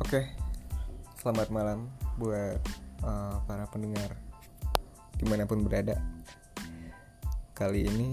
Oke, 0.00 0.24
selamat 1.20 1.52
malam 1.52 1.92
buat 2.16 2.56
uh, 3.04 3.44
para 3.44 3.68
pendengar 3.68 4.16
di 5.20 5.28
mana 5.28 5.44
pun 5.44 5.60
berada. 5.60 6.00
Kali 7.52 7.84
ini 7.84 8.12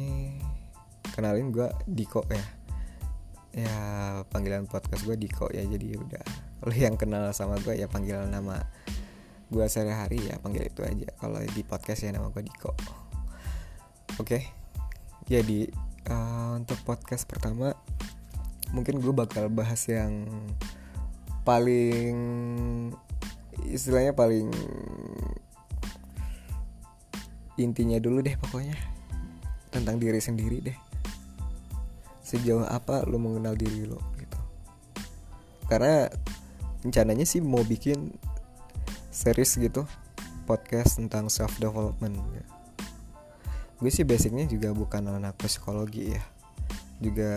kenalin 1.16 1.56
gue 1.56 1.72
Diko 1.88 2.28
ya. 2.28 2.46
Ya 3.56 3.78
panggilan 4.28 4.68
podcast 4.68 5.08
gue 5.08 5.16
Diko 5.16 5.48
ya. 5.56 5.64
Jadi 5.64 5.96
udah 5.96 6.26
lo 6.68 6.76
yang 6.76 7.00
kenal 7.00 7.32
sama 7.32 7.56
gue 7.64 7.80
ya 7.80 7.88
panggilan 7.88 8.28
nama 8.28 8.60
gue 9.48 9.64
sehari-hari 9.72 10.28
ya 10.28 10.36
panggil 10.44 10.68
itu 10.68 10.84
aja. 10.84 11.16
Kalau 11.16 11.40
di 11.40 11.64
podcast 11.64 12.04
ya 12.04 12.12
nama 12.12 12.28
gue 12.28 12.44
Diko. 12.44 12.76
Oke, 14.20 14.52
jadi 15.32 15.72
uh, 16.12 16.60
untuk 16.60 16.76
podcast 16.84 17.24
pertama 17.24 17.72
mungkin 18.76 19.00
gue 19.00 19.14
bakal 19.16 19.48
bahas 19.48 19.80
yang 19.88 20.28
paling 21.44 22.16
istilahnya 23.70 24.16
paling 24.16 24.50
intinya 27.60 28.00
dulu 28.00 28.24
deh 28.24 28.36
pokoknya. 28.40 28.76
Tentang 29.70 30.02
diri 30.02 30.18
sendiri 30.18 30.64
deh. 30.64 30.78
Sejauh 32.24 32.66
apa 32.66 33.06
lo 33.06 33.18
mengenal 33.22 33.54
diri 33.54 33.86
lo 33.86 34.00
gitu. 34.18 34.40
Karena 35.70 36.10
rencananya 36.82 37.26
sih 37.28 37.44
mau 37.44 37.62
bikin 37.62 38.14
series 39.12 39.60
gitu 39.60 39.84
podcast 40.48 40.98
tentang 40.98 41.28
self 41.28 41.60
development 41.60 42.18
gue 43.80 43.88
sih 43.88 44.04
basicnya 44.04 44.44
juga 44.44 44.76
bukan 44.76 45.08
anak 45.08 45.40
psikologi 45.40 46.12
ya. 46.12 46.24
Juga 47.00 47.32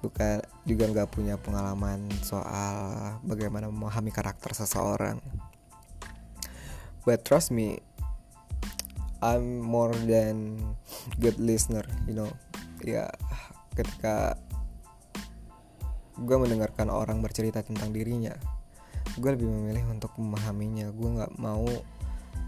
bukan 0.00 0.40
juga 0.68 0.84
nggak 0.92 1.08
punya 1.08 1.40
pengalaman 1.40 2.12
soal 2.20 3.16
bagaimana 3.24 3.72
memahami 3.72 4.12
karakter 4.12 4.52
seseorang. 4.52 5.16
But 7.08 7.24
trust 7.24 7.48
me 7.48 7.80
I'm 9.24 9.64
more 9.64 9.96
than 9.96 10.60
good 11.16 11.40
listener 11.40 11.88
you 12.04 12.12
know. 12.12 12.28
Ya 12.84 13.08
ketika 13.72 14.36
gue 16.20 16.36
mendengarkan 16.36 16.92
orang 16.92 17.24
bercerita 17.24 17.64
tentang 17.64 17.94
dirinya 17.94 18.36
gue 19.16 19.30
lebih 19.34 19.48
memilih 19.48 19.88
untuk 19.88 20.12
memahaminya. 20.20 20.92
Gue 20.92 21.16
nggak 21.16 21.40
mau 21.40 21.66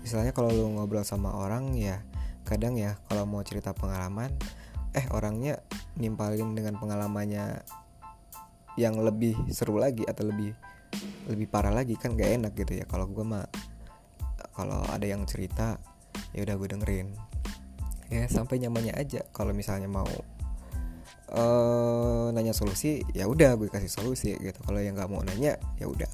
misalnya 0.04 0.36
kalau 0.36 0.52
lu 0.52 0.68
ngobrol 0.76 1.02
sama 1.08 1.32
orang 1.32 1.72
ya 1.76 2.04
kadang 2.44 2.76
ya 2.76 2.96
kalau 3.08 3.24
mau 3.28 3.40
cerita 3.44 3.76
pengalaman 3.76 4.32
eh 4.96 5.06
orangnya 5.12 5.60
nimpalin 5.94 6.56
dengan 6.56 6.80
pengalamannya 6.80 7.62
yang 8.80 8.96
lebih 8.96 9.36
seru 9.52 9.76
lagi 9.76 10.08
atau 10.08 10.24
lebih 10.24 10.56
lebih 11.28 11.46
parah 11.46 11.70
lagi 11.70 12.00
kan 12.00 12.16
gak 12.16 12.40
enak 12.40 12.52
gitu 12.56 12.80
ya. 12.80 12.84
Kalau 12.88 13.04
gue 13.12 13.20
mah 13.20 13.44
kalau 14.56 14.80
ada 14.88 15.04
yang 15.04 15.28
cerita 15.28 15.76
ya 16.32 16.40
udah 16.48 16.56
gue 16.56 16.68
dengerin. 16.72 17.08
Ya 18.08 18.24
sampai 18.26 18.58
nyamannya 18.64 18.96
aja. 18.96 19.20
Kalau 19.36 19.52
misalnya 19.52 19.86
mau 19.86 20.08
uh, 21.30 22.32
nanya 22.32 22.56
solusi 22.56 23.04
ya 23.12 23.28
udah 23.28 23.60
gue 23.60 23.68
kasih 23.68 23.92
solusi 23.92 24.32
gitu. 24.40 24.58
Kalau 24.64 24.80
yang 24.80 24.96
nggak 24.96 25.12
mau 25.12 25.20
nanya 25.20 25.60
ya 25.76 25.86
udah. 25.86 26.10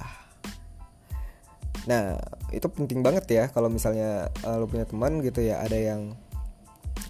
Nah 1.86 2.18
itu 2.50 2.66
penting 2.66 3.00
banget 3.00 3.24
ya. 3.30 3.44
Kalau 3.48 3.70
misalnya 3.70 4.28
uh, 4.42 4.58
lo 4.58 4.66
punya 4.66 4.84
teman 4.84 5.22
gitu 5.22 5.40
ya 5.40 5.62
ada 5.62 5.78
yang 5.78 6.18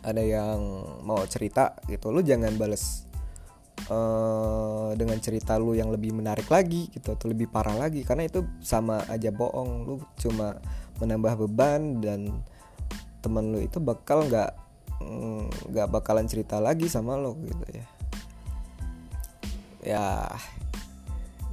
ada 0.07 0.23
yang 0.23 0.59
mau 1.03 1.19
cerita 1.27 1.75
gitu 1.91 2.15
lu 2.15 2.23
jangan 2.23 2.55
bales 2.55 3.06
uh, 3.88 4.91
dengan 4.96 5.19
cerita 5.20 5.56
lu 5.60 5.77
yang 5.77 5.92
lebih 5.92 6.16
menarik 6.16 6.48
lagi 6.48 6.88
gitu 6.91 7.12
atau 7.14 7.28
lebih 7.31 7.48
parah 7.50 7.76
lagi. 7.76 8.03
Karena 8.03 8.26
itu 8.26 8.44
sama 8.64 9.04
aja 9.09 9.31
bohong 9.31 9.70
lu 9.87 9.94
cuma 10.19 10.56
menambah 11.00 11.47
beban 11.47 12.00
dan 12.00 12.32
teman 13.20 13.53
lu 13.53 13.60
itu 13.60 13.82
bakal 13.82 14.25
nggak 14.26 14.50
mm, 15.03 15.72
nggak 15.72 15.88
bakalan 15.92 16.26
cerita 16.31 16.62
lagi 16.62 16.88
sama 16.88 17.19
lo 17.19 17.36
gitu 17.42 17.66
ya. 17.72 17.86
Ya 19.86 20.06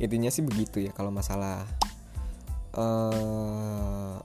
intinya 0.01 0.33
sih 0.33 0.41
begitu 0.41 0.81
ya 0.81 0.89
kalau 0.89 1.13
masalah 1.13 1.69
uh, 2.73 4.17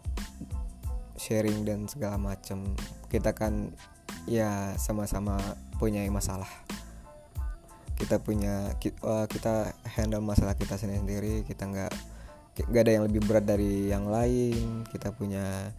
sharing 1.21 1.69
dan 1.69 1.85
segala 1.85 2.17
macam 2.17 2.65
kita 3.13 3.37
kan 3.37 3.73
ya 4.25 4.73
sama-sama 4.81 5.37
punya 5.77 6.05
masalah 6.09 6.49
kita 7.99 8.23
punya 8.23 8.73
eh, 8.79 9.27
kita 9.27 9.75
handle 9.99 10.23
masalah 10.23 10.55
kita 10.55 10.79
sendiri 10.79 11.43
kita 11.43 11.67
nggak 11.67 11.93
nggak 12.59 12.83
ada 12.83 12.93
yang 12.95 13.05
lebih 13.11 13.23
berat 13.27 13.45
dari 13.47 13.91
yang 13.91 14.07
lain 14.07 14.87
kita 14.91 15.11
punya 15.15 15.75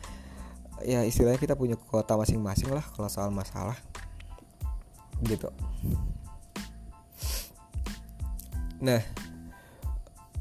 ya 0.84 1.04
istilahnya 1.04 1.40
kita 1.40 1.56
punya 1.56 1.76
kota 1.76 2.16
masing-masing 2.16 2.72
lah 2.72 2.84
kalau 2.96 3.12
soal 3.12 3.32
masalah 3.32 3.76
gitu. 5.28 5.52
Nah 8.80 9.04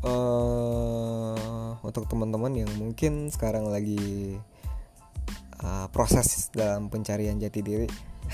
uh, 0.07 1.75
untuk 1.83 2.07
teman-teman 2.07 2.55
yang 2.55 2.71
mungkin 2.79 3.31
sekarang 3.35 3.67
lagi 3.67 4.39
uh, 5.63 5.91
proses 5.91 6.51
dalam 6.55 6.87
pencarian 6.87 7.39
jati 7.43 7.61
diri 7.63 7.89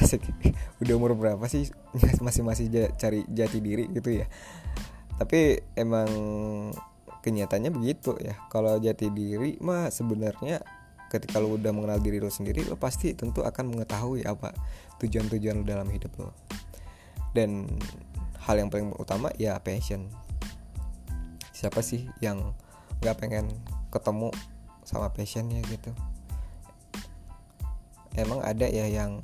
asik 0.04 0.28
udah 0.84 0.94
umur 0.94 1.16
berapa 1.16 1.42
sih? 1.48 1.72
Masih 2.25 2.44
masih 2.44 2.66
cari 3.00 3.25
jati 3.32 3.59
diri 3.65 3.88
gitu 3.88 4.20
ya. 4.20 4.28
Tapi 5.16 5.65
emang 5.75 6.09
kenyataannya 7.25 7.72
begitu 7.72 8.12
ya. 8.20 8.37
Kalau 8.53 8.76
jati 8.76 9.09
diri 9.09 9.56
mah 9.65 9.88
sebenarnya 9.88 10.60
ketika 11.09 11.41
lo 11.41 11.56
udah 11.56 11.70
mengenal 11.70 12.03
diri 12.03 12.19
lo 12.19 12.26
sendiri 12.26 12.66
lo 12.66 12.75
pasti 12.75 13.15
tentu 13.15 13.47
akan 13.47 13.70
mengetahui 13.70 14.26
apa 14.26 14.50
tujuan-tujuan 14.98 15.62
lo 15.62 15.65
dalam 15.65 15.87
hidup 15.87 16.10
lo 16.19 16.34
dan 17.34 17.71
hal 18.44 18.59
yang 18.60 18.69
paling 18.69 18.92
utama 18.94 19.32
ya 19.41 19.56
passion. 19.59 20.09
Siapa 21.54 21.81
sih 21.81 22.06
yang 22.21 22.53
nggak 23.00 23.16
pengen 23.19 23.48
ketemu 23.88 24.31
sama 24.84 25.09
passionnya 25.10 25.65
gitu? 25.66 25.91
Emang 28.15 28.44
ada 28.44 28.69
ya 28.71 28.86
yang 28.86 29.19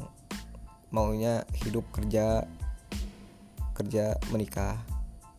maunya 0.90 1.46
hidup 1.62 1.86
kerja 1.94 2.44
kerja 3.74 4.18
menikah 4.28 4.76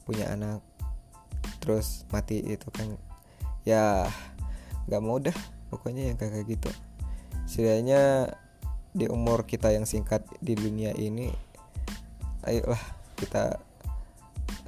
punya 0.07 0.31
anak 0.33 0.63
terus 1.61 2.09
mati 2.09 2.41
itu 2.41 2.67
kan 2.73 2.97
ya 3.61 4.09
nggak 4.89 5.03
mau 5.03 5.21
dah 5.21 5.35
pokoknya 5.69 6.11
yang 6.11 6.17
kayak 6.19 6.43
gitu. 6.49 6.71
Setidaknya 7.47 8.33
di 8.91 9.07
umur 9.07 9.47
kita 9.47 9.71
yang 9.71 9.87
singkat 9.87 10.27
di 10.43 10.51
dunia 10.57 10.91
ini 10.97 11.31
ayolah 12.43 12.81
kita 13.15 13.61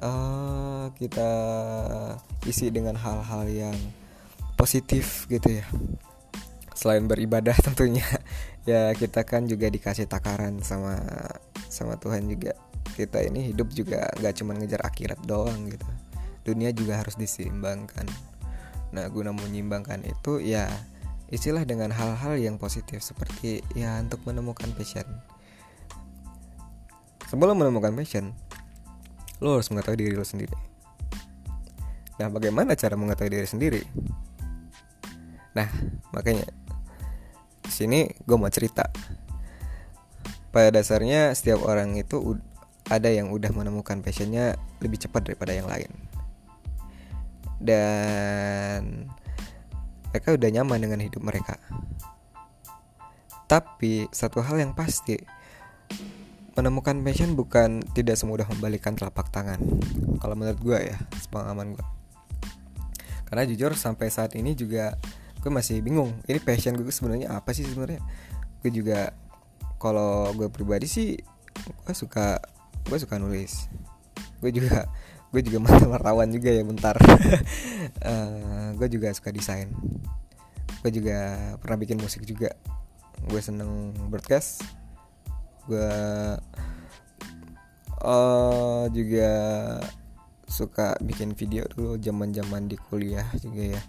uh, 0.00 0.88
kita 0.96 1.30
isi 2.48 2.72
dengan 2.72 2.96
hal-hal 2.96 3.44
yang 3.50 3.76
positif 4.56 5.26
gitu 5.28 5.60
ya. 5.60 5.66
Selain 6.72 7.04
beribadah 7.04 7.54
tentunya 7.66 8.06
ya 8.64 8.92
kita 8.96 9.24
kan 9.28 9.44
juga 9.48 9.68
dikasih 9.68 10.08
takaran 10.08 10.60
sama 10.64 11.00
sama 11.68 11.96
Tuhan 12.00 12.28
juga. 12.28 12.56
Kita 12.94 13.18
ini 13.24 13.50
hidup 13.50 13.74
juga 13.74 14.06
nggak 14.20 14.34
cuma 14.40 14.54
ngejar 14.54 14.84
akhirat 14.86 15.20
doang 15.26 15.68
gitu. 15.68 15.88
Dunia 16.44 16.70
juga 16.76 17.00
harus 17.00 17.16
diseimbangkan 17.16 18.06
nah 18.94 19.10
guna 19.10 19.34
menyimbangkan 19.34 20.06
itu 20.06 20.38
ya 20.38 20.70
istilah 21.34 21.66
dengan 21.66 21.90
hal-hal 21.90 22.38
yang 22.38 22.62
positif 22.62 23.02
seperti 23.02 23.58
ya 23.74 23.98
untuk 23.98 24.22
menemukan 24.22 24.70
passion. 24.78 25.04
Sebelum 27.26 27.58
menemukan 27.58 27.90
passion 27.90 28.30
lo 29.42 29.58
harus 29.58 29.66
mengetahui 29.74 29.98
diri 29.98 30.14
lo 30.14 30.22
sendiri. 30.22 30.54
Nah 32.22 32.30
bagaimana 32.30 32.78
cara 32.78 32.94
mengetahui 32.94 33.34
diri 33.34 33.48
sendiri? 33.50 33.82
Nah 35.58 35.66
makanya 36.14 36.46
sini 37.74 38.06
gue 38.22 38.36
mau 38.38 38.46
cerita. 38.46 38.86
Pada 40.54 40.70
dasarnya 40.70 41.34
setiap 41.34 41.66
orang 41.66 41.98
itu 41.98 42.38
ada 42.86 43.10
yang 43.10 43.34
udah 43.34 43.50
menemukan 43.50 43.98
passionnya 44.06 44.54
lebih 44.78 45.02
cepat 45.02 45.26
daripada 45.26 45.50
yang 45.50 45.66
lain. 45.66 45.90
Dan 47.58 49.10
mereka 50.14 50.38
udah 50.38 50.50
nyaman 50.54 50.78
dengan 50.78 51.00
hidup 51.02 51.26
mereka. 51.26 51.58
Tapi 53.50 54.06
satu 54.14 54.38
hal 54.46 54.62
yang 54.62 54.78
pasti 54.78 55.18
menemukan 56.54 57.02
passion 57.02 57.34
bukan 57.34 57.82
tidak 57.98 58.14
semudah 58.14 58.46
membalikan 58.46 58.94
telapak 58.94 59.26
tangan. 59.34 59.58
Kalau 60.22 60.38
menurut 60.38 60.60
gue 60.62 60.78
ya, 60.94 60.98
sepengalaman 61.18 61.74
gue. 61.74 61.86
Karena 63.26 63.42
jujur 63.50 63.74
sampai 63.74 64.14
saat 64.14 64.38
ini 64.38 64.54
juga 64.54 64.94
gue 65.44 65.52
masih 65.52 65.84
bingung 65.84 66.08
ini 66.24 66.40
passion 66.40 66.72
gue 66.72 66.88
sebenarnya 66.88 67.36
apa 67.36 67.52
sih 67.52 67.68
sebenarnya? 67.68 68.00
Gue 68.64 68.72
juga 68.72 69.12
kalau 69.76 70.32
gue 70.32 70.48
pribadi 70.48 70.88
sih 70.88 71.20
gue 71.84 71.92
suka 71.92 72.40
gue 72.88 72.96
suka 72.96 73.20
nulis. 73.20 73.68
Gue 74.40 74.56
juga 74.56 74.88
gue 75.28 75.44
juga 75.44 75.60
mantan 75.60 75.92
wartawan 76.00 76.32
juga 76.32 76.48
ya 76.48 76.64
bentar. 76.64 76.96
Uh, 78.00 78.72
gue 78.80 78.88
juga 78.88 79.12
suka 79.12 79.36
desain. 79.36 79.68
Gue 80.80 80.88
juga 80.88 81.52
pernah 81.60 81.76
bikin 81.76 82.00
musik 82.00 82.24
juga. 82.24 82.56
Gue 83.28 83.44
seneng 83.44 83.92
broadcast. 84.08 84.64
Gue 85.68 85.92
uh, 88.00 88.88
juga 88.96 89.30
suka 90.48 90.96
bikin 91.04 91.36
video 91.36 91.68
dulu 91.68 92.00
zaman 92.00 92.32
zaman 92.32 92.64
di 92.64 92.80
kuliah 92.80 93.28
juga 93.44 93.76
ya. 93.76 93.82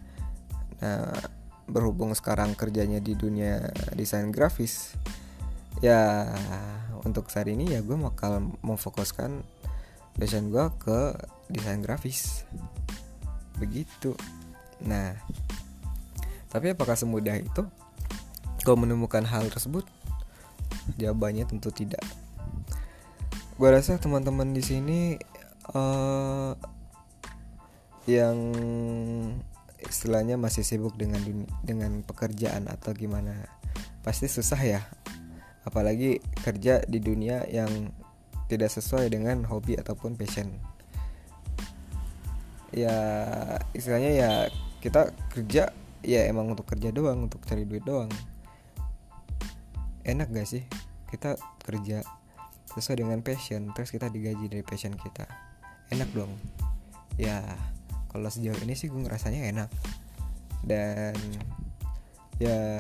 Nah 0.84 1.45
berhubung 1.66 2.14
sekarang 2.14 2.54
kerjanya 2.54 3.02
di 3.02 3.18
dunia 3.18 3.74
desain 3.98 4.30
grafis 4.30 4.94
ya 5.82 6.30
untuk 7.04 7.28
saat 7.34 7.50
ini 7.50 7.74
ya 7.74 7.82
gue 7.82 7.98
bakal 7.98 8.54
memfokuskan 8.62 9.42
passion 10.16 10.54
gue 10.54 10.66
ke 10.80 11.00
desain 11.52 11.82
grafis. 11.84 12.48
Begitu. 13.58 14.16
Nah 14.86 15.18
tapi 16.54 16.72
apakah 16.72 16.96
semudah 16.96 17.36
itu? 17.36 17.68
Kau 18.64 18.80
menemukan 18.80 19.26
hal 19.28 19.50
tersebut 19.52 19.86
jawabannya 20.96 21.50
tentu 21.50 21.74
tidak. 21.74 22.02
Gue 23.56 23.70
rasa 23.72 23.98
teman-teman 23.98 24.52
di 24.54 24.62
sini 24.62 25.00
uh, 25.74 26.54
yang 28.06 28.38
istilahnya 29.84 30.40
masih 30.40 30.64
sibuk 30.64 30.96
dengan 30.96 31.20
dengan 31.64 32.02
pekerjaan 32.06 32.72
atau 32.72 32.96
gimana 32.96 33.48
pasti 34.06 34.30
susah 34.30 34.62
ya. 34.62 34.82
Apalagi 35.66 36.22
kerja 36.46 36.86
di 36.86 37.02
dunia 37.02 37.42
yang 37.50 37.90
tidak 38.46 38.70
sesuai 38.70 39.10
dengan 39.10 39.42
hobi 39.50 39.76
ataupun 39.76 40.14
passion. 40.14 40.54
Ya 42.70 42.94
istilahnya 43.74 44.12
ya 44.14 44.30
kita 44.84 45.10
kerja 45.34 45.74
ya 46.06 46.22
emang 46.30 46.54
untuk 46.54 46.70
kerja 46.70 46.94
doang 46.94 47.26
untuk 47.26 47.42
cari 47.50 47.66
duit 47.66 47.82
doang. 47.82 48.12
Enak 50.06 50.30
gak 50.30 50.46
sih 50.46 50.64
kita 51.10 51.34
kerja 51.66 52.06
sesuai 52.78 53.02
dengan 53.02 53.26
passion 53.26 53.74
terus 53.74 53.90
kita 53.90 54.14
digaji 54.14 54.46
dari 54.46 54.62
passion 54.62 54.94
kita? 54.94 55.26
Enak 55.90 56.10
dong. 56.14 56.30
Ya 57.18 57.42
kalau 58.16 58.32
sejauh 58.32 58.56
ini 58.64 58.80
sih 58.80 58.88
gue 58.88 59.04
ngerasanya 59.04 59.52
enak. 59.52 59.70
Dan 60.64 61.20
ya 62.40 62.80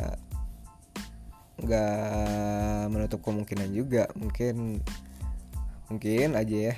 nggak 1.59 2.87
menutup 2.87 3.19
kemungkinan 3.19 3.75
juga. 3.75 4.07
Mungkin 4.15 4.79
mungkin 5.91 6.39
aja 6.39 6.57
ya. 6.71 6.75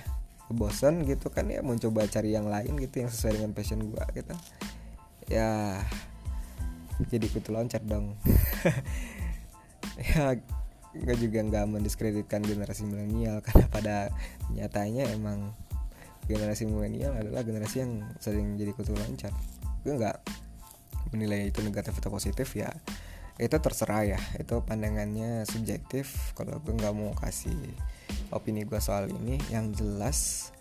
Bosan 0.50 1.06
gitu 1.06 1.30
kan 1.30 1.46
ya 1.54 1.62
mau 1.62 1.78
coba 1.78 2.10
cari 2.10 2.34
yang 2.34 2.50
lain 2.50 2.80
gitu 2.82 3.06
yang 3.06 3.14
sesuai 3.14 3.38
dengan 3.38 3.54
passion 3.54 3.86
gue 3.86 4.06
gitu. 4.18 4.34
Ya 5.30 5.78
jadi 7.14 7.30
kutu 7.30 7.54
loncat 7.54 7.86
dong. 7.86 8.18
Ya 9.98 10.38
gue 10.94 11.16
juga 11.18 11.42
nggak 11.42 11.66
mendiskreditkan 11.74 12.46
generasi 12.46 12.86
milenial 12.86 13.42
karena 13.42 13.66
pada 13.66 13.98
nyatanya 14.54 15.10
emang 15.10 15.58
generasi 16.28 16.68
milenial 16.68 17.16
adalah 17.16 17.42
generasi 17.42 17.82
yang 17.82 18.04
sering 18.20 18.60
jadi 18.60 18.76
kutu 18.76 18.92
loncat 18.92 19.32
gue 19.88 19.96
nggak 19.96 20.20
menilai 21.16 21.48
itu 21.48 21.64
negatif 21.64 21.96
atau 22.04 22.12
positif 22.12 22.52
ya. 22.60 22.68
Itu 23.40 23.56
terserah 23.62 24.04
ya. 24.04 24.20
Itu 24.36 24.66
pandangannya 24.66 25.48
subjektif. 25.48 26.36
Kalau 26.36 26.60
gue 26.60 26.74
nggak 26.76 26.92
mau 26.92 27.14
kasih 27.16 27.56
opini 28.34 28.68
gue 28.68 28.80
soal 28.84 29.08
ini 29.08 29.40
yang 29.48 29.72
jelas 29.72 30.52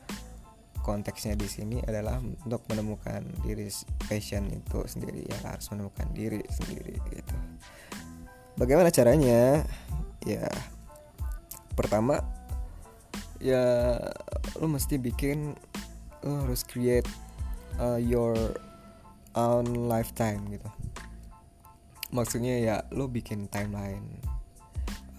konteksnya 0.87 1.35
di 1.35 1.51
sini 1.51 1.83
adalah 1.83 2.23
untuk 2.23 2.63
menemukan 2.71 3.27
diri 3.43 3.67
passion 4.07 4.47
itu 4.53 4.87
sendiri. 4.87 5.27
Ya 5.27 5.39
harus 5.51 5.67
menemukan 5.75 6.07
diri 6.15 6.45
sendiri 6.47 6.95
gitu. 7.11 7.37
Bagaimana 8.55 8.95
caranya? 8.95 9.67
Ya 10.23 10.47
pertama 11.75 12.25
ya 13.41 13.97
lo 14.59 14.67
mesti 14.67 14.97
bikin 14.97 15.55
lo 16.25 16.33
harus 16.47 16.67
create 16.67 17.09
uh, 17.79 18.01
your 18.01 18.35
own 19.37 19.87
lifetime 19.87 20.43
gitu. 20.49 20.69
Maksudnya 22.11 22.55
ya 22.63 22.77
lo 22.95 23.11
bikin 23.11 23.51
timeline 23.53 24.23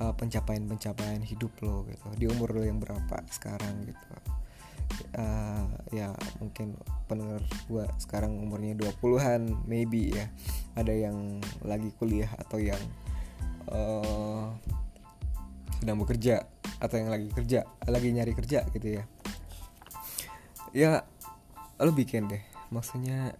uh, 0.01 0.13
pencapaian-pencapaian 0.17 1.21
hidup 1.21 1.53
lo 1.61 1.85
gitu. 1.85 2.07
Di 2.17 2.25
umur 2.27 2.57
lo 2.57 2.61
yang 2.65 2.81
berapa 2.81 3.23
sekarang 3.29 3.85
gitu. 3.85 4.07
Uh, 5.13 5.67
ya 5.91 6.15
mungkin 6.39 6.73
pendengar 7.11 7.43
gua 7.67 7.85
sekarang 7.99 8.33
umurnya 8.39 8.73
20-an 8.75 9.67
maybe 9.69 10.15
ya. 10.15 10.27
Ada 10.73 10.93
yang 10.93 11.43
lagi 11.61 11.93
kuliah 11.97 12.29
atau 12.37 12.57
yang 12.57 12.81
uh, 13.69 14.53
sedang 15.77 16.01
bekerja 16.01 16.45
atau 16.77 16.95
yang 16.97 17.09
lagi 17.09 17.29
kerja 17.33 17.65
lagi 17.85 18.09
nyari 18.13 18.33
kerja 18.33 18.65
gitu 18.74 19.01
ya. 19.01 19.03
Ya 20.74 20.91
lo 21.81 21.94
bikin 21.94 22.29
deh. 22.29 22.41
Maksudnya 22.74 23.33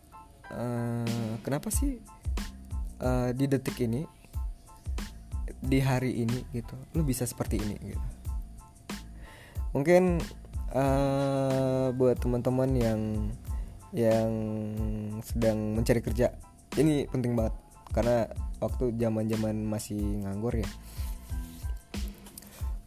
uh, 0.54 1.34
kenapa 1.44 1.74
sih 1.74 2.00
uh, 3.02 3.34
di 3.34 3.46
detik 3.50 3.78
ini 3.84 4.06
di 5.58 5.82
hari 5.82 6.22
ini 6.22 6.46
gitu 6.54 6.78
lo 6.94 7.02
bisa 7.02 7.26
seperti 7.26 7.58
ini 7.58 7.76
gitu? 7.82 8.08
Mungkin 9.74 10.22
uh, 10.74 11.92
buat 11.94 12.18
teman-teman 12.22 12.70
yang 12.78 13.02
yang 13.96 14.32
sedang 15.26 15.78
mencari 15.78 16.02
kerja 16.06 16.34
ini 16.78 17.10
penting 17.10 17.34
banget. 17.34 17.54
Karena 17.92 18.30
waktu 18.62 18.94
zaman-zaman 19.00 19.64
masih 19.66 20.22
nganggur 20.26 20.54
ya 20.58 20.70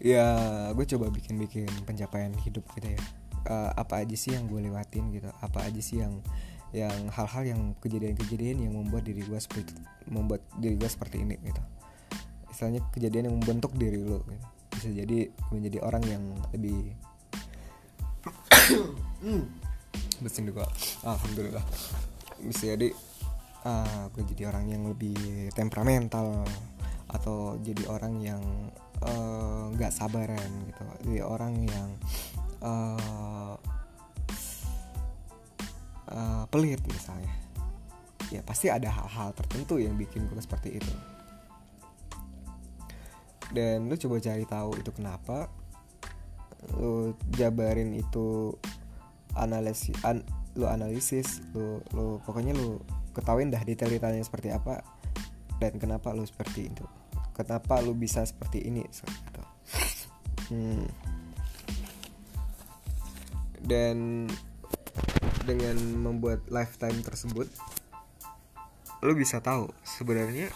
ya 0.01 0.27
gue 0.73 0.87
coba 0.97 1.13
bikin-bikin 1.13 1.69
pencapaian 1.85 2.33
hidup 2.41 2.65
gitu 2.75 2.97
ya. 2.97 3.01
Uh, 3.41 3.73
apa 3.73 4.05
aja 4.05 4.17
sih 4.17 4.37
yang 4.37 4.49
gue 4.49 4.61
lewatin 4.65 5.13
gitu? 5.13 5.29
Apa 5.41 5.69
aja 5.69 5.81
sih 5.81 6.01
yang 6.01 6.21
yang 6.71 7.11
hal-hal 7.11 7.43
yang 7.45 7.61
kejadian-kejadian 7.83 8.65
yang 8.65 8.73
membuat 8.75 9.05
diri 9.05 9.27
gue 9.27 9.39
seperti 9.39 9.75
membuat 10.07 10.41
diri 10.57 10.79
gue 10.79 10.89
seperti 10.89 11.21
ini 11.21 11.37
gitu. 11.43 11.63
Istilahnya 12.51 12.81
kejadian 12.95 13.31
yang 13.31 13.37
membentuk 13.39 13.75
diri 13.77 14.01
lo 14.01 14.25
gitu. 14.27 14.47
bisa 14.71 14.97
jadi 14.97 15.29
menjadi 15.51 15.79
orang 15.83 16.05
yang 16.07 16.25
lebih 16.57 16.95
bersin 20.23 20.47
juga 20.47 20.65
alhamdulillah. 21.05 21.65
Bisa 22.41 22.79
jadi 22.79 22.95
uh, 23.67 24.07
gue 24.15 24.23
jadi 24.31 24.49
orang 24.49 24.71
yang 24.71 24.83
lebih 24.87 25.51
temperamental 25.59 26.47
atau 27.11 27.59
jadi 27.59 27.83
orang 27.91 28.15
yang 28.23 28.43
nggak 29.75 29.93
uh, 29.93 29.97
sabaran 29.97 30.51
gitu. 30.69 30.83
Jadi 31.05 31.19
orang 31.25 31.55
yang 31.65 31.89
uh, 32.61 33.57
uh, 36.13 36.45
pelit 36.53 36.81
misalnya. 36.85 37.33
Ya 38.31 38.45
pasti 38.47 38.71
ada 38.71 38.87
hal-hal 38.87 39.35
tertentu 39.35 39.81
yang 39.83 39.99
bikin 39.99 40.29
gue 40.31 40.39
seperti 40.39 40.79
itu. 40.79 40.95
Dan 43.51 43.91
lu 43.91 43.99
coba 43.99 44.23
cari 44.23 44.47
tahu 44.47 44.79
itu 44.79 44.91
kenapa 44.95 45.51
lu 46.77 47.17
jabarin 47.35 47.97
itu 47.97 48.55
analisis 49.35 49.97
an, 50.05 50.21
lu 50.55 50.69
analisis 50.69 51.41
lu 51.57 51.81
lu 51.97 52.21
pokoknya 52.29 52.53
lu 52.53 52.79
ketahuin 53.17 53.49
dah 53.49 53.65
detail-detailnya 53.65 54.23
seperti 54.23 54.53
apa 54.53 54.85
dan 55.57 55.81
kenapa 55.81 56.13
lu 56.13 56.23
seperti 56.23 56.69
itu 56.69 56.85
kenapa 57.35 57.81
lu 57.81 57.97
bisa 57.97 58.23
seperti 58.27 58.67
ini 58.67 58.85
gitu. 58.87 59.43
hmm. 60.55 60.87
dan 63.65 64.29
dengan 65.45 65.77
membuat 65.99 66.45
lifetime 66.53 67.01
tersebut 67.01 67.49
lu 69.01 69.13
bisa 69.17 69.41
tahu 69.41 69.73
sebenarnya 69.83 70.53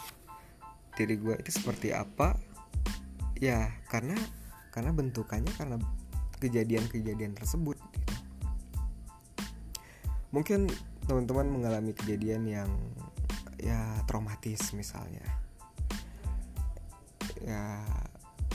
diri 0.94 1.16
gue 1.16 1.34
itu 1.40 1.50
seperti 1.50 1.90
apa 1.90 2.36
ya 3.40 3.72
karena 3.90 4.14
karena 4.70 4.94
bentukannya 4.94 5.50
karena 5.56 5.76
kejadian-kejadian 6.38 7.34
tersebut 7.34 7.78
gitu. 7.80 8.14
mungkin 10.30 10.68
teman-teman 11.08 11.46
mengalami 11.48 11.92
kejadian 11.96 12.44
yang 12.46 12.70
ya 13.60 13.80
traumatis 14.04 14.76
misalnya 14.76 15.43
ya 17.44 17.84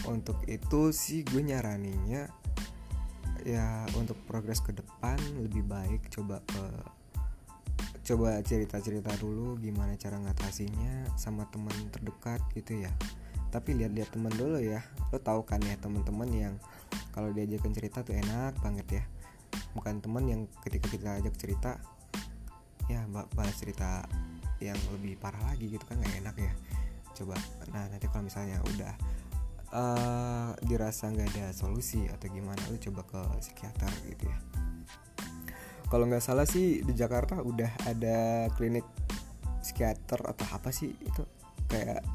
untuk 0.10 0.42
itu 0.50 0.90
sih 0.90 1.22
gue 1.22 1.46
nyaraninnya 1.46 2.30
ya 3.48 3.88
untuk 3.96 4.20
progres 4.28 4.60
ke 4.60 4.76
depan 4.76 5.16
lebih 5.40 5.64
baik 5.64 6.12
coba 6.12 6.44
ke 6.44 6.64
coba 8.10 8.42
cerita-cerita 8.42 9.14
dulu 9.22 9.54
gimana 9.62 9.94
cara 9.94 10.18
ngatasinya 10.18 11.14
sama 11.14 11.46
teman 11.54 11.74
terdekat 11.94 12.42
gitu 12.58 12.82
ya. 12.82 12.90
Tapi 13.54 13.78
lihat-lihat 13.78 14.10
temen 14.10 14.34
dulu 14.34 14.58
ya. 14.58 14.82
Lo 15.14 15.22
tahu 15.22 15.46
kan 15.46 15.62
ya 15.62 15.78
teman-teman 15.78 16.30
yang 16.34 16.54
kalau 17.14 17.30
diajakin 17.30 17.70
cerita 17.70 18.02
tuh 18.02 18.18
enak 18.18 18.58
banget 18.66 18.88
ya. 19.02 19.04
Bukan 19.78 20.02
teman 20.02 20.26
yang 20.26 20.42
ketika 20.66 20.90
kita 20.90 21.22
ajak 21.22 21.38
cerita 21.38 21.78
ya 22.90 23.06
bahas 23.14 23.54
cerita 23.62 24.10
yang 24.58 24.78
lebih 24.98 25.14
parah 25.22 25.54
lagi 25.54 25.70
gitu 25.70 25.86
kan 25.86 26.02
nggak 26.02 26.26
enak 26.26 26.36
ya 26.42 26.52
coba. 27.20 27.36
Nah 27.76 27.92
nanti 27.92 28.08
kalau 28.08 28.24
misalnya 28.24 28.64
udah 28.64 28.94
uh, 29.74 30.52
dirasa 30.66 31.10
nggak 31.10 31.30
ada 31.36 31.46
solusi 31.54 32.08
atau 32.10 32.30
gimana 32.30 32.60
lu 32.72 32.78
coba 32.80 33.02
ke 33.06 33.22
psikiater 33.44 33.92
gitu 34.08 34.26
ya. 34.30 34.40
Kalau 35.90 36.06
nggak 36.06 36.22
salah 36.22 36.46
sih 36.46 36.86
di 36.86 36.94
Jakarta 36.94 37.42
udah 37.42 37.90
ada 37.90 38.50
klinik 38.54 38.86
psikiater 39.60 40.22
atau 40.22 40.46
apa 40.54 40.70
sih 40.70 40.94
itu? 40.94 41.26
Kayak 41.70 42.06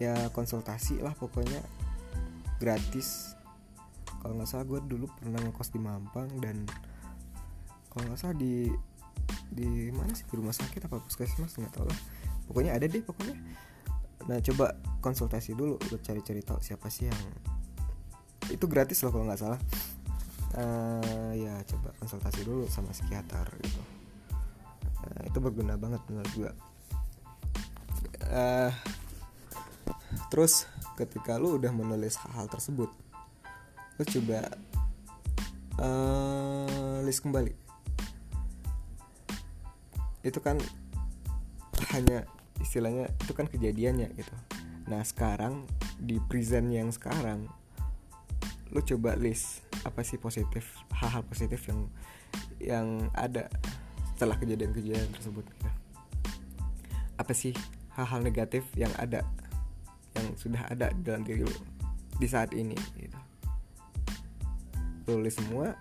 ya 0.00 0.32
konsultasi 0.32 1.00
lah 1.04 1.12
pokoknya 1.12 1.60
gratis. 2.60 3.36
Kalau 4.24 4.40
nggak 4.40 4.48
salah 4.48 4.64
gue 4.64 4.80
dulu 4.88 5.04
pernah 5.20 5.36
ngekos 5.44 5.68
di 5.68 5.80
Mampang 5.80 6.32
dan 6.40 6.64
kalau 7.92 8.08
nggak 8.08 8.20
salah 8.20 8.36
di 8.40 8.72
di 9.52 9.92
mana 9.92 10.16
sih? 10.16 10.24
Di 10.24 10.34
rumah 10.40 10.56
sakit 10.56 10.88
apa 10.88 11.04
puskesmas? 11.04 11.60
Nggak 11.60 11.72
tahu 11.76 11.86
lah. 11.86 12.00
Pokoknya 12.48 12.72
ada 12.72 12.88
deh 12.88 13.04
pokoknya 13.04 13.36
nah 14.24 14.40
coba 14.40 14.72
konsultasi 15.04 15.52
dulu 15.52 15.76
buat 15.90 16.00
cari-cari 16.00 16.40
tahu 16.40 16.58
siapa 16.64 16.88
sih 16.88 17.10
yang 17.10 17.22
itu 18.48 18.64
gratis 18.68 19.00
loh 19.04 19.12
kalau 19.12 19.24
nggak 19.28 19.40
salah. 19.40 19.60
Uh, 20.54 21.34
ya 21.34 21.58
coba 21.66 21.90
konsultasi 21.98 22.46
dulu 22.46 22.70
sama 22.70 22.94
psikiater 22.94 23.50
gitu. 23.58 23.82
Uh, 25.02 25.22
itu 25.26 25.38
berguna 25.42 25.74
banget 25.74 26.00
menurut 26.08 26.32
gue 26.32 26.52
uh, 28.30 28.72
terus 30.30 30.66
ketika 30.94 31.36
lu 31.36 31.58
udah 31.58 31.70
menulis 31.74 32.16
hal-hal 32.22 32.46
tersebut 32.46 32.90
lu 33.94 34.02
coba 34.02 34.40
uh, 35.78 36.98
list 37.06 37.22
kembali. 37.22 37.54
Itu 40.26 40.42
kan 40.42 40.58
hanya 41.94 42.26
istilahnya 42.62 43.10
itu 43.22 43.32
kan 43.34 43.46
kejadiannya 43.50 44.12
gitu 44.14 44.34
nah 44.84 45.00
sekarang 45.00 45.64
di 45.96 46.20
present 46.28 46.68
yang 46.68 46.92
sekarang 46.92 47.48
lu 48.74 48.82
coba 48.82 49.14
list 49.14 49.62
apa 49.86 50.02
sih 50.02 50.18
positif 50.18 50.82
hal-hal 50.90 51.22
positif 51.24 51.62
yang 51.70 51.80
yang 52.58 52.88
ada 53.14 53.46
setelah 54.14 54.38
kejadian-kejadian 54.38 55.10
tersebut 55.14 55.46
gitu. 55.46 55.70
apa 57.18 57.32
sih 57.34 57.54
hal-hal 57.94 58.20
negatif 58.22 58.66
yang 58.74 58.90
ada 58.98 59.22
yang 60.14 60.26
sudah 60.38 60.66
ada 60.70 60.90
dalam 61.02 61.22
diri 61.22 61.46
lu 61.46 61.60
di 62.18 62.26
saat 62.26 62.54
ini 62.54 62.78
gitu 62.98 63.18
tulis 65.04 65.36
semua 65.36 65.76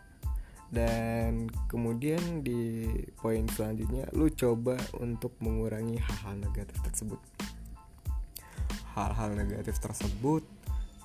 dan 0.73 1.53
kemudian 1.69 2.41
di 2.41 2.89
poin 3.13 3.45
selanjutnya 3.45 4.09
lu 4.17 4.25
coba 4.33 4.73
untuk 4.97 5.37
mengurangi 5.37 6.01
hal-hal 6.01 6.41
negatif 6.41 6.81
tersebut. 6.81 7.21
Hal-hal 8.97 9.37
negatif 9.37 9.77
tersebut 9.77 10.41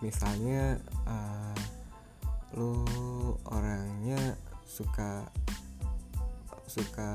misalnya 0.00 0.80
uh, 1.04 1.60
lu 2.56 2.80
orangnya 3.44 4.40
suka 4.64 5.28
suka 6.64 7.08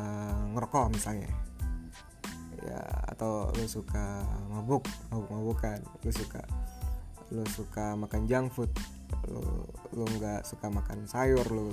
ngerokok 0.54 0.94
misalnya. 0.94 1.34
Ya 2.62 2.86
atau 3.10 3.50
lu 3.58 3.66
suka 3.66 4.22
mabuk 4.54 4.86
mabuk 5.10 5.30
mabukan 5.34 5.82
lu 6.06 6.14
suka 6.14 6.46
lu 7.34 7.42
suka 7.50 7.98
makan 7.98 8.30
junk 8.30 8.54
food 8.54 8.70
lu 9.30 9.44
lu 9.94 10.06
nggak 10.18 10.46
suka 10.46 10.68
makan 10.70 11.06
sayur 11.06 11.46
lu 11.50 11.70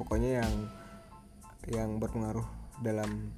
pokoknya 0.00 0.42
yang 0.44 0.54
yang 1.68 1.90
berpengaruh 2.00 2.44
dalam 2.80 3.34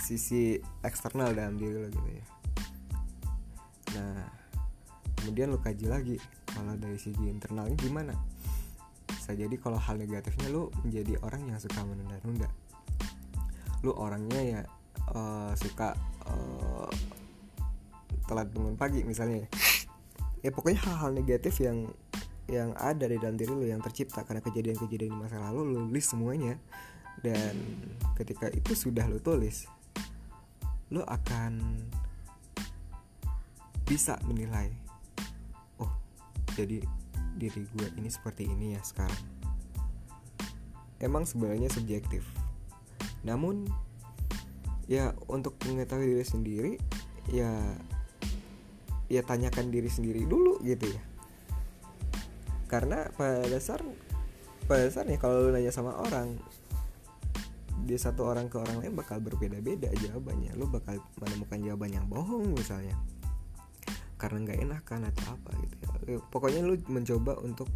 sisi 0.00 0.58
eksternal 0.82 1.34
dalam 1.36 1.60
diri 1.60 1.76
lo 1.76 1.88
gitu 1.92 2.10
ya. 2.10 2.24
Nah 3.98 4.24
kemudian 5.20 5.52
lu 5.52 5.60
kaji 5.60 5.86
lagi 5.86 6.16
kalau 6.48 6.74
dari 6.74 6.98
segi 6.98 7.28
internalnya 7.28 7.76
gimana? 7.78 8.14
Bisa 9.10 9.36
jadi 9.36 9.52
kalau 9.60 9.78
hal 9.78 10.00
negatifnya 10.00 10.48
lu 10.50 10.72
menjadi 10.82 11.20
orang 11.22 11.46
yang 11.46 11.58
suka 11.60 11.84
menunda-nunda. 11.84 12.48
Lu 13.84 13.94
orangnya 13.94 14.40
ya 14.40 14.60
uh, 15.12 15.52
suka 15.54 15.94
uh, 16.26 16.90
telat 18.26 18.46
bangun 18.54 18.78
pagi 18.78 19.02
misalnya 19.02 19.50
ya 20.40 20.50
pokoknya 20.54 20.80
hal-hal 20.86 21.10
negatif 21.12 21.60
yang 21.60 21.90
yang 22.50 22.74
ada 22.74 23.06
di 23.06 23.14
dalam 23.16 23.38
diri 23.38 23.54
lo 23.54 23.62
yang 23.62 23.78
tercipta 23.78 24.26
karena 24.26 24.42
kejadian-kejadian 24.42 25.14
di 25.14 25.18
masa 25.18 25.38
lalu 25.38 25.70
lo 25.70 25.86
tulis 25.86 26.06
semuanya. 26.06 26.58
Dan 27.22 27.54
ketika 28.18 28.50
itu 28.50 28.74
sudah 28.74 29.06
lo 29.06 29.22
tulis 29.22 29.70
lo 30.90 31.06
akan 31.06 31.86
bisa 33.86 34.18
menilai 34.26 34.70
oh 35.78 35.90
jadi 36.58 36.82
diri 37.38 37.62
gue 37.70 37.88
ini 37.94 38.10
seperti 38.10 38.50
ini 38.50 38.74
ya 38.74 38.82
sekarang. 38.82 39.22
Emang 40.98 41.24
sebenarnya 41.24 41.70
subjektif. 41.70 42.26
Namun 43.22 43.70
ya 44.90 45.14
untuk 45.30 45.54
mengetahui 45.70 46.18
diri 46.18 46.26
sendiri 46.26 46.72
ya 47.30 47.54
ya 49.06 49.22
tanyakan 49.22 49.70
diri 49.70 49.86
sendiri 49.86 50.26
dulu 50.26 50.58
gitu 50.66 50.90
ya 50.90 51.02
karena 52.70 53.10
pada 53.18 53.42
dasar 53.50 53.82
pada 54.70 54.86
dasarnya 54.86 55.18
kalau 55.18 55.42
lu 55.42 55.50
nanya 55.50 55.74
sama 55.74 55.98
orang 55.98 56.38
di 57.82 57.96
satu 57.98 58.28
orang 58.28 58.46
ke 58.46 58.54
orang 58.60 58.78
lain 58.78 58.94
bakal 58.94 59.18
berbeda-beda 59.18 59.90
jawabannya. 59.98 60.54
Lu 60.54 60.70
bakal 60.70 61.02
menemukan 61.18 61.58
jawaban 61.58 61.90
yang 61.90 62.06
bohong 62.06 62.54
misalnya. 62.54 62.94
Karena 64.20 64.46
nggak 64.46 64.58
enakan 64.62 65.00
atau 65.10 65.24
apa 65.34 65.50
gitu 65.64 65.74
ya. 65.80 65.88
Pokoknya 66.30 66.60
lu 66.62 66.76
mencoba 66.86 67.40
untuk 67.42 67.66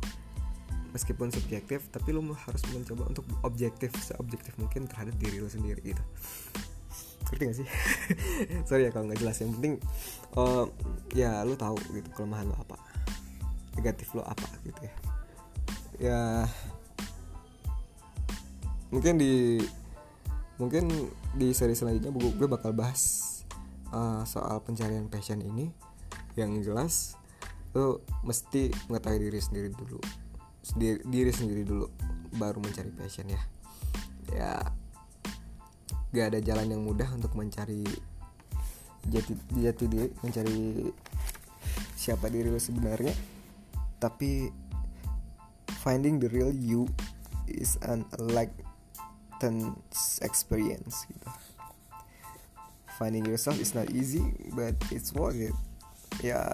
meskipun 0.95 1.35
subjektif 1.35 1.91
tapi 1.91 2.15
lu 2.15 2.23
harus 2.31 2.63
mencoba 2.71 3.11
untuk 3.11 3.27
objektif 3.43 3.91
seobjektif 3.99 4.55
mungkin 4.63 4.87
terhadap 4.87 5.17
diri 5.19 5.41
lu 5.41 5.51
sendiri 5.51 5.81
gitu. 5.83 6.05
Ngerti 7.33 7.43
gak 7.49 7.57
sih? 7.57 7.69
Sorry 8.69 8.87
ya 8.87 8.91
kalau 8.93 9.09
nggak 9.09 9.19
jelas. 9.25 9.41
Yang 9.41 9.51
penting 9.59 9.75
uh, 10.37 10.69
ya 11.17 11.43
lu 11.43 11.57
tahu 11.57 11.81
gitu 11.97 12.07
kelemahan 12.13 12.53
lu 12.53 12.57
apa 12.61 12.77
negatif 13.77 14.15
lo 14.15 14.23
apa 14.23 14.47
gitu 14.63 14.81
ya. 14.83 14.95
Ya 15.95 16.21
mungkin 18.91 19.19
di 19.19 19.63
mungkin 20.59 20.87
di 21.35 21.51
seri 21.51 21.75
selanjutnya 21.75 22.15
gue, 22.15 22.47
bakal 22.47 22.71
bahas 22.71 23.43
uh, 23.91 24.23
soal 24.23 24.63
pencarian 24.63 25.11
passion 25.11 25.43
ini 25.43 25.71
yang 26.39 26.55
jelas 26.63 27.19
lo 27.75 28.07
mesti 28.23 28.71
mengetahui 28.87 29.19
diri 29.19 29.41
sendiri 29.43 29.69
dulu 29.75 29.99
sendiri, 30.63 31.03
diri 31.03 31.33
sendiri 31.35 31.63
dulu 31.67 31.91
baru 32.39 32.63
mencari 32.63 32.91
passion 32.95 33.27
ya. 33.31 33.43
Ya 34.31 34.53
gak 36.15 36.31
ada 36.31 36.39
jalan 36.39 36.71
yang 36.71 36.83
mudah 36.87 37.11
untuk 37.11 37.35
mencari 37.35 37.83
jati 39.11 39.35
jati 39.59 39.85
diri 39.91 40.09
mencari 40.23 40.87
siapa 41.99 42.31
diri 42.31 42.49
lo 42.49 42.63
sebenarnya 42.63 43.34
tapi 44.05 44.53
finding 45.81 46.21
the 46.21 46.29
real 46.29 46.53
you 46.53 46.85
is 47.49 47.81
an 47.89 48.05
enlightened 48.21 49.73
experience 50.21 51.09
gitu. 51.09 51.29
Finding 53.01 53.25
yourself 53.25 53.57
is 53.57 53.73
not 53.73 53.89
easy, 53.97 54.37
but 54.53 54.77
it's 54.93 55.17
worth 55.17 55.41
it. 55.41 55.57
Ya, 56.23 56.45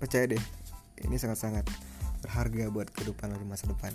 percaya 0.00 0.34
deh, 0.34 0.42
ini 1.04 1.14
sangat-sangat 1.20 1.68
berharga 2.24 2.72
buat 2.72 2.88
kehidupan 2.90 3.36
di 3.36 3.46
masa 3.46 3.68
depan. 3.68 3.92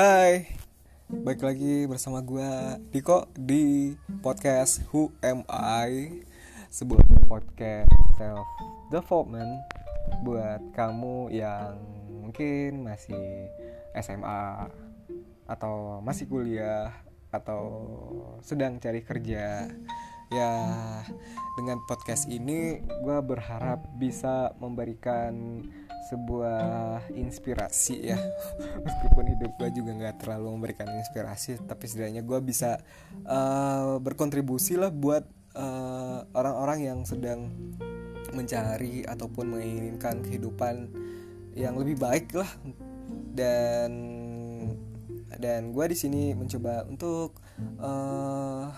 Hai, 0.00 0.48
balik 1.12 1.44
lagi 1.44 1.84
bersama 1.84 2.24
gue 2.24 2.48
Diko 2.88 3.28
di 3.36 3.92
podcast 4.24 4.80
Who 4.88 5.12
Am 5.20 5.44
I? 5.52 6.24
Sebuah 6.72 7.04
podcast 7.28 7.92
self 8.16 8.48
development 8.88 9.60
buat 10.24 10.72
kamu 10.72 11.36
yang 11.36 11.76
mungkin 12.16 12.80
masih 12.80 13.52
SMA 13.92 14.72
atau 15.44 16.00
masih 16.00 16.32
kuliah 16.32 16.96
atau 17.28 17.60
sedang 18.40 18.80
cari 18.80 19.04
kerja 19.04 19.68
ya 20.30 20.54
dengan 21.58 21.82
podcast 21.90 22.30
ini 22.30 22.78
gue 22.86 23.18
berharap 23.20 23.82
bisa 23.98 24.54
memberikan 24.62 25.66
sebuah 26.10 27.06
inspirasi 27.14 28.14
ya. 28.14 28.18
Meskipun 28.86 29.24
hidup 29.36 29.52
gue 29.58 29.70
juga 29.74 29.90
nggak 29.94 30.16
terlalu 30.22 30.58
memberikan 30.58 30.88
inspirasi 30.90 31.58
tapi 31.66 31.90
setidaknya 31.90 32.22
gue 32.22 32.38
bisa 32.42 32.78
uh, 33.26 33.98
berkontribusi 33.98 34.78
lah 34.78 34.90
buat 34.90 35.26
eh, 35.54 36.18
orang-orang 36.34 36.78
yang 36.86 36.98
sedang 37.02 37.50
mencari 38.30 39.02
ataupun 39.02 39.58
menginginkan 39.58 40.22
kehidupan 40.22 40.90
yang 41.58 41.74
lebih 41.74 41.98
baik 41.98 42.30
lah. 42.34 42.50
Dan 43.30 43.90
dan 45.40 45.70
gue 45.70 45.84
di 45.90 45.96
sini 45.96 46.22
mencoba 46.36 46.84
untuk 46.90 47.38
uh, 47.80 48.68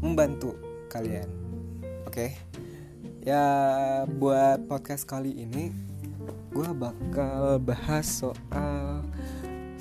membantu 0.00 0.56
kalian 0.94 1.26
oke 2.06 2.14
okay? 2.14 2.30
ya 3.26 3.42
buat 4.06 4.70
podcast 4.70 5.02
kali 5.02 5.34
ini 5.34 5.74
gue 6.54 6.70
bakal 6.70 7.58
bahas 7.58 8.22
soal 8.22 9.02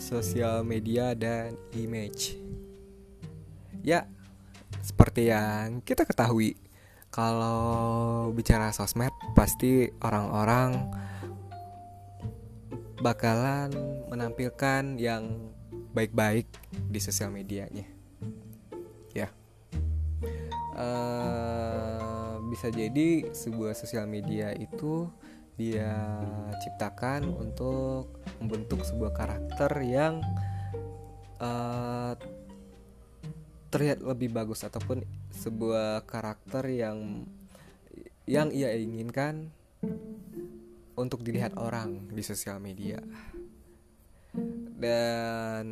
sosial 0.03 0.65
media 0.67 1.15
dan 1.15 1.55
image. 1.77 2.35
Ya, 3.85 4.09
seperti 4.83 5.31
yang 5.31 5.79
kita 5.85 6.03
ketahui, 6.03 6.59
kalau 7.13 8.27
bicara 8.35 8.73
sosmed 8.75 9.13
pasti 9.37 9.91
orang-orang 10.01 10.91
bakalan 12.99 13.69
menampilkan 14.09 14.97
yang 14.97 15.51
baik-baik 15.93 16.47
di 16.89 16.99
sosial 16.99 17.29
medianya. 17.29 17.92
Uh, 20.73 22.41
bisa 22.49 22.69
jadi 22.73 23.29
sebuah 23.29 23.77
sosial 23.77 24.09
media 24.09 24.53
itu 24.53 25.09
dia 25.53 25.93
ciptakan 26.65 27.29
untuk 27.29 28.09
membentuk 28.41 28.81
sebuah 28.81 29.13
karakter 29.13 29.69
yang 29.85 30.21
uh, 31.37 32.17
terlihat 33.69 34.01
lebih 34.05 34.33
bagus 34.33 34.65
ataupun 34.65 35.01
sebuah 35.33 36.05
karakter 36.05 36.69
yang 36.69 37.25
yang 38.29 38.49
ia 38.53 38.69
inginkan 38.73 39.49
untuk 40.93 41.25
dilihat 41.25 41.57
orang 41.57 42.09
di 42.13 42.21
sosial 42.21 42.61
media. 42.61 43.01
Dan 44.77 45.65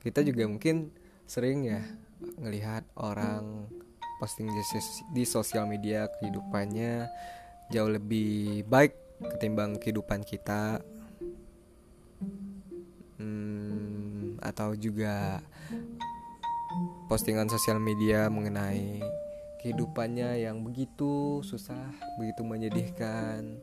kita 0.00 0.20
juga 0.24 0.48
mungkin 0.48 0.92
sering 1.24 1.64
ya 1.64 1.80
ngelihat 2.40 2.84
orang 2.96 3.68
posting 4.20 4.52
di 5.16 5.24
sosial 5.24 5.64
media 5.64 6.08
kehidupannya 6.20 7.08
jauh 7.72 7.88
lebih 7.88 8.66
baik 8.68 8.92
ketimbang 9.36 9.76
kehidupan 9.80 10.24
kita. 10.24 10.80
Hmm, 13.20 14.40
atau 14.40 14.72
juga 14.72 15.44
postingan 17.08 17.48
sosial 17.52 17.76
media 17.76 18.32
mengenai 18.32 19.00
kehidupannya 19.60 20.40
yang 20.40 20.64
begitu 20.64 21.44
susah, 21.44 21.92
begitu 22.16 22.40
menyedihkan, 22.40 23.60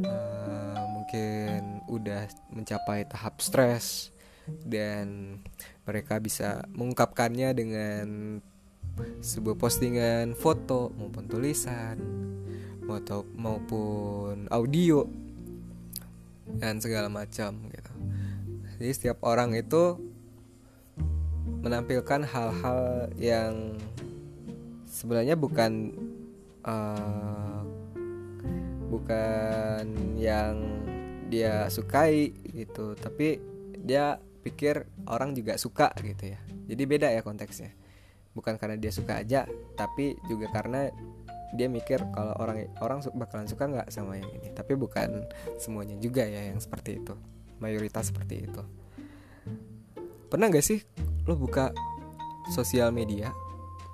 uh, 0.00 0.80
mungkin 0.96 1.84
udah 1.92 2.24
mencapai 2.48 3.04
tahap 3.04 3.36
stres 3.44 4.15
dan 4.66 5.38
mereka 5.86 6.18
bisa 6.22 6.64
mengungkapkannya 6.74 7.50
dengan 7.54 8.06
sebuah 9.20 9.60
postingan 9.60 10.32
foto 10.32 10.88
maupun 10.96 11.24
tulisan 11.28 11.96
maupun 13.36 14.46
audio 14.48 15.02
dan 16.62 16.78
segala 16.78 17.10
macam 17.10 17.58
gitu. 17.74 17.92
Jadi 18.78 18.90
setiap 18.94 19.18
orang 19.26 19.58
itu 19.58 19.98
menampilkan 21.66 22.22
hal-hal 22.22 23.10
yang 23.18 23.74
sebenarnya 24.86 25.34
bukan 25.34 25.90
uh, 26.62 27.66
bukan 28.86 29.84
yang 30.14 30.54
dia 31.26 31.66
sukai 31.66 32.30
gitu, 32.54 32.94
tapi 32.94 33.42
dia 33.82 34.22
pikir 34.46 34.86
orang 35.10 35.34
juga 35.34 35.58
suka 35.58 35.90
gitu 35.98 36.30
ya. 36.30 36.38
Jadi 36.70 36.82
beda 36.86 37.10
ya 37.10 37.26
konteksnya. 37.26 37.74
Bukan 38.30 38.54
karena 38.60 38.78
dia 38.78 38.94
suka 38.94 39.18
aja, 39.18 39.48
tapi 39.74 40.14
juga 40.30 40.46
karena 40.54 40.86
dia 41.54 41.70
mikir 41.70 42.02
kalau 42.10 42.34
orang 42.42 42.66
orang 42.82 42.98
bakalan 43.14 43.46
suka 43.46 43.70
nggak 43.70 43.88
sama 43.94 44.18
yang 44.18 44.28
ini 44.34 44.50
tapi 44.50 44.74
bukan 44.74 45.24
semuanya 45.62 45.94
juga 46.02 46.26
ya 46.26 46.50
yang 46.50 46.58
seperti 46.58 46.98
itu 46.98 47.14
mayoritas 47.62 48.10
seperti 48.10 48.50
itu 48.50 48.62
pernah 50.26 50.50
nggak 50.50 50.64
sih 50.64 50.82
lo 51.24 51.38
buka 51.38 51.70
sosial 52.50 52.90
media 52.90 53.30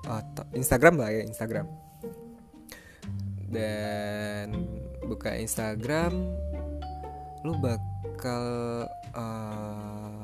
atau 0.09 0.49
Instagram 0.57 0.99
lah 0.99 1.13
ya 1.13 1.23
Instagram 1.29 1.69
dan 3.53 4.57
buka 5.05 5.37
Instagram 5.37 6.13
lo 7.45 7.53
bakal 7.61 8.45
uh, 9.13 10.22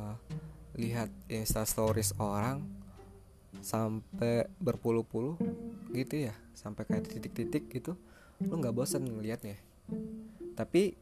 lihat 0.78 1.10
insta 1.26 1.66
stories 1.66 2.14
orang 2.22 2.62
sampai 3.58 4.46
berpuluh-puluh 4.62 5.34
gitu 5.92 6.30
ya 6.30 6.34
sampai 6.54 6.86
kayak 6.86 7.10
titik-titik 7.10 7.66
gitu 7.68 7.98
lu 8.38 8.54
nggak 8.62 8.76
bosan 8.76 9.02
ngelihatnya 9.02 9.58
tapi 10.54 10.94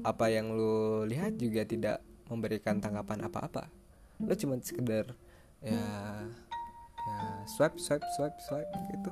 apa 0.00 0.32
yang 0.32 0.52
lu 0.52 1.04
lihat 1.04 1.36
juga 1.36 1.62
tidak 1.68 2.00
memberikan 2.28 2.80
tanggapan 2.80 3.28
apa-apa. 3.28 3.68
Lu 4.20 4.32
cuma 4.32 4.56
sekedar 4.60 5.12
ya 5.60 5.84
ya 7.08 7.20
swipe 7.44 7.76
swipe 7.76 8.04
swipe 8.16 8.38
swipe 8.40 8.72
gitu. 8.92 9.10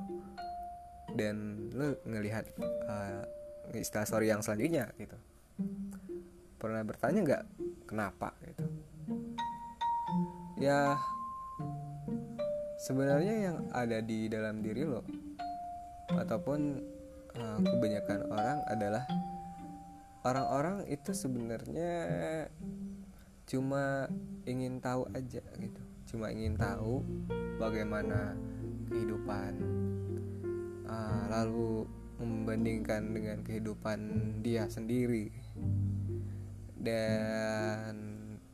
Dan 1.17 1.69
lu 1.73 1.97
ngelihat 2.09 2.45
uh, 2.89 3.25
istilah 3.77 4.09
story 4.09 4.33
yang 4.33 4.41
selanjutnya 4.41 4.93
gitu. 4.97 5.17
Pernah 6.57 6.83
bertanya 6.89 7.21
nggak 7.21 7.45
kenapa 7.89 8.33
gitu 8.45 8.65
ya 10.57 10.97
sebenarnya 12.81 13.35
yang 13.53 13.59
ada 13.73 14.01
di 14.01 14.29
dalam 14.29 14.65
diri 14.65 14.85
lo 14.85 15.05
ataupun 16.13 16.61
uh, 17.37 17.59
kebanyakan 17.61 18.21
orang 18.33 18.59
adalah 18.69 19.05
orang-orang 20.27 20.83
itu 20.91 21.15
sebenarnya 21.15 21.93
cuma 23.47 24.11
ingin 24.43 24.83
tahu 24.83 25.07
aja 25.15 25.43
gitu. 25.63 25.83
Cuma 26.07 26.35
ingin 26.35 26.59
tahu 26.59 27.03
bagaimana 27.63 28.35
kehidupan 28.91 29.53
uh, 30.87 31.25
lalu 31.31 31.87
membandingkan 32.19 33.13
dengan 33.15 33.39
kehidupan 33.47 33.99
dia 34.43 34.67
sendiri. 34.67 35.31
Dan 36.75 37.95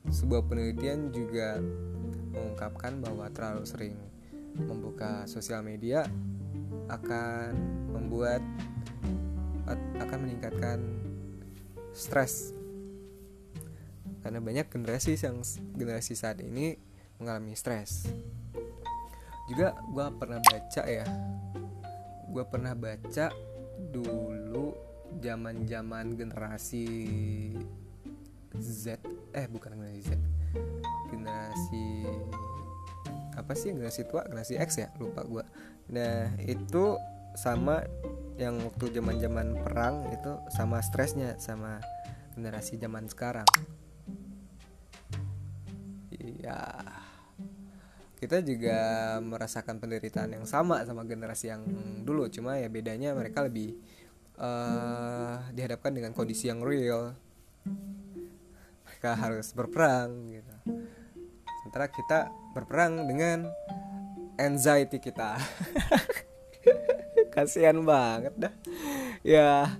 sebuah 0.08 0.48
penelitian 0.48 1.12
juga 1.12 1.60
mengungkapkan 2.32 2.98
bahwa 2.98 3.28
terlalu 3.30 3.64
sering 3.68 3.96
membuka 4.56 5.24
sosial 5.28 5.64
media 5.64 6.08
akan 6.88 7.52
membuat 7.92 8.42
akan 10.00 10.18
meningkatkan 10.26 10.80
stres. 11.94 12.52
Karena 14.24 14.38
banyak 14.42 14.66
generasi 14.70 15.14
yang 15.20 15.44
generasi 15.76 16.18
saat 16.18 16.42
ini 16.42 16.74
mengalami 17.20 17.54
stres. 17.54 18.10
Juga 19.46 19.76
gue 19.92 20.06
pernah 20.16 20.40
baca 20.40 20.82
ya 20.88 21.06
gue 22.32 22.44
pernah 22.48 22.72
baca 22.72 23.28
dulu 23.92 24.72
zaman 25.20 25.68
zaman 25.68 26.16
generasi 26.16 26.88
Z 28.56 28.96
eh 29.36 29.46
bukan 29.52 29.76
generasi 29.76 30.00
Z 30.08 30.10
generasi 31.10 32.06
apa 33.32 33.52
sih? 33.56 33.72
Generasi 33.72 34.08
tua 34.08 34.24
generasi 34.28 34.56
X 34.60 34.80
ya? 34.80 34.88
Lupa 35.00 35.24
gue 35.24 35.44
nah 35.92 36.30
itu 36.40 36.96
sama 37.36 37.82
yang 38.40 38.60
waktu 38.64 38.96
zaman 38.96 39.16
zaman 39.20 39.48
perang 39.60 40.08
itu 40.12 40.32
sama 40.52 40.80
stresnya 40.80 41.36
sama 41.36 41.80
generasi 42.32 42.80
zaman 42.80 43.08
sekarang. 43.08 43.48
Iya. 46.12 46.60
Kita 48.16 48.38
juga 48.38 48.78
merasakan 49.18 49.82
penderitaan 49.82 50.30
yang 50.38 50.46
sama 50.46 50.78
sama 50.86 51.02
generasi 51.02 51.50
yang 51.50 51.62
dulu. 52.06 52.30
Cuma 52.30 52.54
ya 52.56 52.70
bedanya 52.70 53.12
mereka 53.18 53.42
lebih 53.42 53.74
uh, 54.38 55.42
dihadapkan 55.50 55.90
dengan 55.90 56.14
kondisi 56.14 56.46
yang 56.46 56.62
real 56.62 57.18
mereka 59.02 59.18
harus 59.18 59.50
berperang 59.50 60.30
gitu. 60.30 60.54
Sementara 61.58 61.90
kita 61.90 62.18
berperang 62.54 63.02
dengan 63.10 63.50
anxiety 64.38 65.02
kita. 65.02 65.42
Kasihan 67.34 67.82
banget 67.82 68.30
dah. 68.38 68.54
Ya 69.26 69.74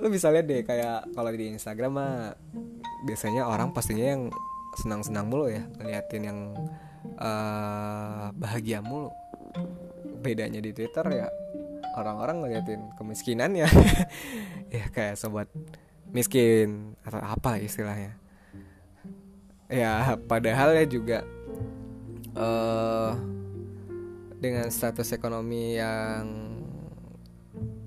lu 0.00 0.08
bisa 0.08 0.32
lihat 0.32 0.48
deh 0.48 0.64
kayak 0.64 1.12
kalau 1.12 1.28
di 1.36 1.52
Instagram 1.52 2.00
mah 2.00 2.32
biasanya 3.04 3.44
orang 3.44 3.76
pastinya 3.76 4.08
yang 4.08 4.32
senang-senang 4.80 5.28
mulu 5.28 5.52
ya 5.52 5.60
ngeliatin 5.76 6.24
yang 6.24 6.40
uh, 7.20 8.32
bahagia 8.40 8.80
mulu. 8.80 9.12
Bedanya 10.24 10.64
di 10.64 10.72
Twitter 10.72 11.04
ya 11.12 11.28
orang-orang 11.92 12.40
ngeliatin 12.40 12.88
kemiskinan 12.96 13.52
ya 13.52 13.68
ya 14.80 14.88
kayak 14.88 15.20
sobat 15.20 15.52
miskin 16.16 16.96
atau 17.04 17.20
apa 17.20 17.60
istilahnya 17.60 18.16
ya 19.70 20.18
padahal 20.26 20.74
ya 20.74 20.84
juga 20.84 21.22
uh, 22.34 23.14
dengan 24.42 24.66
status 24.68 25.14
ekonomi 25.14 25.78
yang 25.78 26.26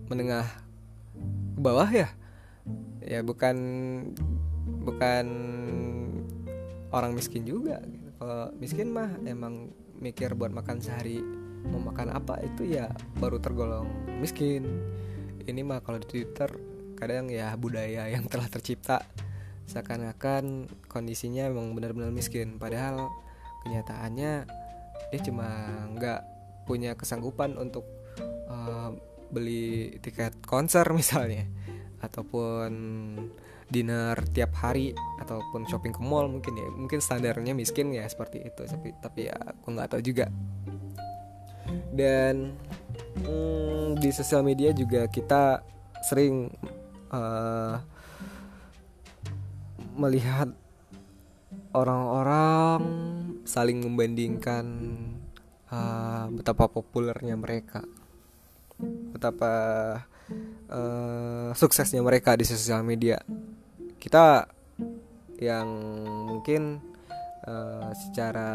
menengah 0.08 0.48
bawah 1.60 1.90
ya 1.92 2.10
ya 3.04 3.20
bukan 3.20 3.58
bukan 4.88 5.26
orang 6.94 7.12
miskin 7.12 7.44
juga 7.44 7.84
gitu. 7.84 8.10
kalau 8.20 8.52
miskin 8.56 8.88
mah 8.96 9.12
emang 9.28 9.74
mikir 10.00 10.32
buat 10.40 10.56
makan 10.56 10.80
sehari 10.80 11.20
mau 11.68 11.80
makan 11.80 12.16
apa 12.16 12.44
itu 12.44 12.76
ya 12.80 12.92
baru 13.20 13.40
tergolong 13.40 13.88
miskin 14.20 14.68
ini 15.44 15.64
mah 15.64 15.84
kalau 15.84 16.00
di 16.00 16.08
Twitter 16.08 16.48
kadang 16.96 17.28
ya 17.28 17.52
budaya 17.60 18.08
yang 18.08 18.24
telah 18.32 18.48
tercipta 18.48 19.04
seakan-akan 19.68 20.68
kondisinya 20.92 21.48
emang 21.48 21.74
benar-benar 21.76 22.12
miskin. 22.12 22.60
Padahal 22.60 23.10
kenyataannya 23.64 24.32
dia 25.12 25.20
cuma 25.24 25.48
nggak 25.94 26.22
punya 26.68 26.96
kesanggupan 26.96 27.56
untuk 27.60 27.86
uh, 28.50 28.92
beli 29.32 29.98
tiket 30.04 30.44
konser 30.46 30.86
misalnya. 30.96 31.48
Ataupun 32.04 32.72
dinner 33.74 34.14
tiap 34.30 34.54
hari 34.60 34.94
ataupun 35.24 35.66
shopping 35.66 35.96
ke 35.96 36.02
mall 36.04 36.28
mungkin 36.30 36.54
ya. 36.60 36.68
Mungkin 36.70 37.00
standarnya 37.00 37.56
miskin 37.56 37.96
ya 37.96 38.06
seperti 38.06 38.44
itu. 38.44 38.62
Tapi 38.68 38.90
tapi 39.00 39.32
ya 39.32 39.36
aku 39.40 39.74
nggak 39.74 39.90
tahu 39.96 40.02
juga. 40.04 40.28
Dan 41.94 42.54
hmm, 43.24 43.98
di 43.98 44.10
sosial 44.12 44.44
media 44.44 44.76
juga 44.76 45.08
kita 45.08 45.64
sering 46.04 46.52
uh, 47.16 47.80
melihat 49.96 50.50
orang-orang 51.74 52.82
saling 53.46 53.82
membandingkan 53.82 54.66
uh, 55.70 56.28
betapa 56.34 56.70
populernya 56.70 57.38
mereka 57.38 57.86
betapa 59.14 59.54
uh, 60.72 61.50
suksesnya 61.54 62.02
mereka 62.02 62.36
di 62.36 62.46
sosial 62.48 62.82
media. 62.82 63.22
Kita 64.02 64.48
yang 65.40 65.68
mungkin 66.30 66.80
uh, 67.48 67.92
secara 67.96 68.50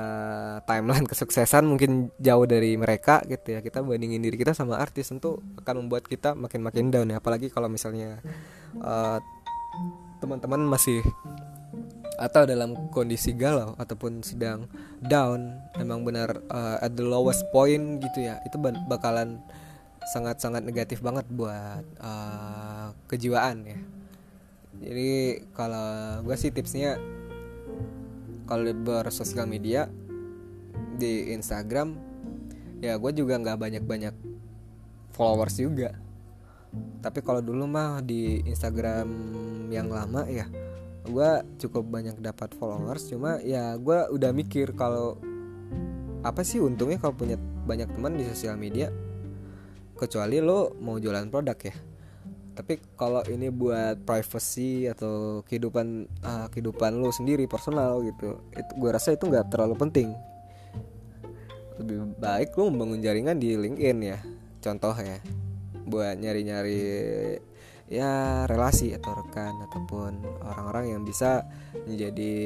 timeline 0.65 1.07
kesuksesan 1.09 1.65
mungkin 1.65 2.13
jauh 2.21 2.45
dari 2.45 2.77
mereka 2.77 3.23
gitu 3.25 3.57
ya. 3.57 3.61
Kita 3.65 3.81
bandingin 3.81 4.21
diri 4.21 4.37
kita 4.37 4.53
sama 4.53 4.77
artis 4.81 5.09
tentu 5.09 5.41
akan 5.61 5.87
membuat 5.87 6.09
kita 6.09 6.37
makin 6.37 6.61
makin 6.65 6.93
down 6.93 7.09
ya. 7.13 7.21
Apalagi 7.21 7.49
kalau 7.49 7.71
misalnya 7.71 8.21
uh, 8.83 9.21
teman-teman 10.19 10.63
masih 10.67 11.03
atau 12.19 12.43
dalam 12.43 12.91
kondisi 12.91 13.31
galau 13.31 13.79
ataupun 13.79 14.27
sedang 14.27 14.67
down 14.99 15.55
emang 15.79 16.03
benar 16.03 16.43
uh, 16.51 16.83
at 16.83 16.99
the 16.99 17.07
lowest 17.07 17.47
point 17.55 18.03
gitu 18.03 18.27
ya 18.27 18.43
itu 18.43 18.59
bakalan 18.91 19.39
sangat-sangat 20.11 20.67
negatif 20.67 20.99
banget 20.99 21.29
buat 21.31 21.85
uh, 22.03 22.91
kejiwaan 23.07 23.63
ya. 23.63 23.79
Jadi 24.79 25.43
kalau 25.55 26.23
gue 26.27 26.37
sih 26.39 26.51
tipsnya 26.51 26.99
kalau 28.51 28.67
bersosial 28.73 29.47
media 29.47 29.87
di 30.99 31.31
Instagram 31.35 31.95
ya 32.83 32.99
gue 32.99 33.13
juga 33.15 33.39
nggak 33.39 33.59
banyak-banyak 33.59 34.15
followers 35.15 35.59
juga 35.59 35.95
tapi 36.99 37.23
kalau 37.23 37.41
dulu 37.41 37.65
mah 37.65 38.03
di 38.03 38.43
Instagram 38.45 39.09
yang 39.71 39.89
lama 39.93 40.27
ya 40.27 40.49
gue 41.09 41.31
cukup 41.65 41.89
banyak 41.89 42.17
dapat 42.21 42.53
followers. 42.55 43.09
Cuma 43.09 43.41
ya 43.41 43.75
gue 43.81 43.99
udah 44.13 44.31
mikir 44.31 44.77
kalau 44.77 45.17
apa 46.21 46.45
sih 46.45 46.61
untungnya 46.61 47.01
kalau 47.01 47.17
punya 47.17 47.41
banyak 47.65 47.89
teman 47.89 48.21
di 48.21 48.29
sosial 48.29 48.61
media? 48.61 48.93
Kecuali 49.97 50.39
lo 50.39 50.77
mau 50.79 51.01
jualan 51.01 51.27
produk 51.33 51.59
ya. 51.59 51.75
Tapi 52.59 52.75
kalau 52.99 53.23
ini 53.31 53.55
buat 53.55 54.03
privacy 54.03 54.91
atau 54.91 55.47
kehidupan 55.47 56.11
uh, 56.27 56.47
kehidupan 56.51 56.99
lo 56.99 57.15
sendiri 57.15 57.47
personal 57.47 58.03
gitu 58.03 58.43
itu 58.51 58.73
gue 58.75 58.91
rasa 58.91 59.15
itu 59.15 59.31
nggak 59.31 59.49
terlalu 59.55 59.75
penting. 59.79 60.09
Lebih 61.79 62.19
baik 62.19 62.59
lo 62.59 62.69
membangun 62.69 63.01
jaringan 63.01 63.39
di 63.39 63.55
LinkedIn 63.55 63.99
ya 64.03 64.19
contoh 64.59 64.91
ya 64.99 65.23
buat 65.89 66.21
nyari-nyari 66.21 66.85
ya 67.89 68.45
relasi 68.45 68.93
atau 68.93 69.17
rekan 69.17 69.65
ataupun 69.65 70.21
orang-orang 70.45 70.93
yang 70.93 71.03
bisa 71.09 71.49
menjadi 71.89 72.37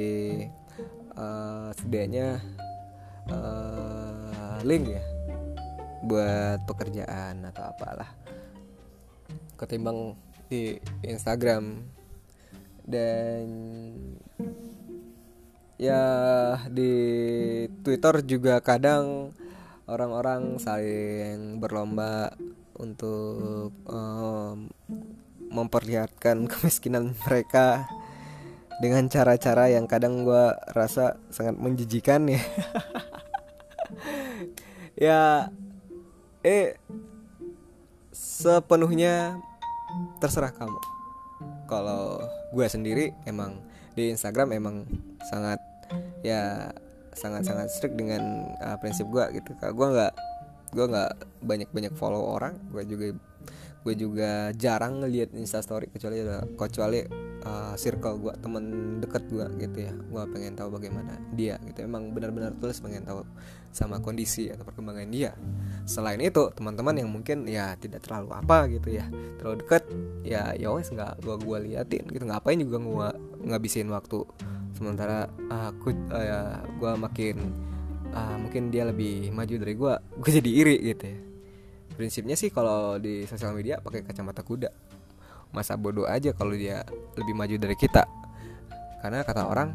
uh, 1.18 1.74
setidaknya 1.74 2.38
uh, 3.26 4.62
link 4.62 4.94
ya 4.94 5.02
buat 6.02 6.62
pekerjaan 6.66 7.46
atau 7.46 7.62
apalah. 7.70 8.10
Ketimbang 9.54 10.18
di 10.50 10.78
Instagram. 11.06 11.86
Dan 12.82 13.46
ya 15.78 16.02
di 16.66 16.94
Twitter 17.86 18.26
juga 18.26 18.58
kadang 18.58 19.30
orang-orang 19.86 20.58
saling 20.58 21.62
berlomba 21.62 22.34
untuk 22.82 23.70
um, 23.86 24.66
memperlihatkan 25.54 26.44
kemiskinan 26.52 27.14
mereka 27.22 27.86
dengan 28.82 29.06
cara-cara 29.06 29.70
yang 29.70 29.86
kadang 29.86 30.26
gue 30.26 30.44
rasa 30.74 31.22
sangat 31.30 31.54
menjijikan 31.54 32.26
ya. 32.26 32.42
Ya 34.92 35.50
eh 36.46 36.78
sepenuhnya 38.12 39.40
terserah 40.20 40.52
kamu. 40.52 40.78
Kalau 41.66 42.22
gue 42.52 42.66
sendiri 42.68 43.10
emang 43.26 43.56
di 43.96 44.12
Instagram 44.12 44.52
emang 44.52 44.86
sangat 45.26 45.58
ya 46.22 46.70
sangat 47.12 47.44
sangat 47.44 47.68
strict 47.72 47.96
dengan 47.98 48.52
uh, 48.62 48.76
prinsip 48.78 49.08
gue 49.08 49.42
gitu. 49.42 49.56
Kalau 49.58 49.74
gue 49.74 49.88
nggak 49.96 50.12
gue 50.72 50.84
nggak 50.88 51.12
banyak 51.44 51.68
banyak 51.68 51.92
follow 51.94 52.32
orang 52.32 52.56
gue 52.72 52.82
juga 52.88 53.06
gue 53.82 53.94
juga 53.98 54.54
jarang 54.54 55.02
ngelihat 55.02 55.34
instastory 55.34 55.90
kecuali 55.90 56.22
kecuali 56.54 57.02
uh, 57.42 57.74
circle 57.74 58.22
gue 58.22 58.34
temen 58.38 58.64
deket 59.02 59.26
gue 59.26 59.46
gitu 59.58 59.78
ya. 59.90 59.92
Gue 59.94 60.22
pengen 60.30 60.54
tahu 60.54 60.78
bagaimana 60.78 61.18
dia 61.34 61.58
gitu. 61.66 61.82
Emang 61.82 62.14
benar-benar 62.14 62.54
tulus 62.62 62.78
pengen 62.78 63.02
tahu 63.02 63.26
sama 63.74 63.98
kondisi 63.98 64.54
atau 64.54 64.62
perkembangan 64.62 65.10
dia. 65.10 65.34
Selain 65.82 66.22
itu 66.22 66.46
teman-teman 66.54 66.94
yang 66.94 67.10
mungkin 67.10 67.50
ya 67.50 67.74
tidak 67.74 68.06
terlalu 68.06 68.30
apa 68.38 68.70
gitu 68.70 68.94
ya 68.94 69.10
terlalu 69.42 69.66
deket 69.66 69.82
ya 70.22 70.54
ya 70.54 70.70
wes 70.70 70.86
nggak 70.94 71.18
gue 71.26 71.36
gue 71.42 71.58
liatin 71.70 72.06
gitu. 72.06 72.22
Ngapain 72.22 72.58
juga 72.62 72.78
gue 72.78 73.08
ngabisin 73.50 73.90
waktu? 73.90 74.22
Sementara 74.78 75.26
aku 75.50 75.90
uh, 76.14 76.22
ya 76.22 76.40
gue 76.78 76.92
makin 76.94 77.36
uh, 78.12 78.36
mungkin 78.38 78.68
dia 78.68 78.86
lebih 78.86 79.32
maju 79.32 79.54
dari 79.58 79.74
gue 79.74 79.94
gue 80.20 80.30
jadi 80.30 80.50
iri 80.50 80.76
gitu 80.92 81.04
ya. 81.08 81.18
Prinsipnya 81.92 82.36
sih 82.38 82.48
kalau 82.48 82.96
di 82.96 83.28
sosial 83.28 83.52
media 83.52 83.80
pakai 83.80 84.04
kacamata 84.04 84.40
kuda. 84.40 84.70
Masa 85.52 85.76
bodoh 85.76 86.08
aja 86.08 86.32
kalau 86.32 86.56
dia 86.56 86.80
lebih 87.20 87.36
maju 87.36 87.56
dari 87.60 87.76
kita. 87.76 88.08
Karena 89.04 89.20
kata 89.20 89.44
orang 89.44 89.68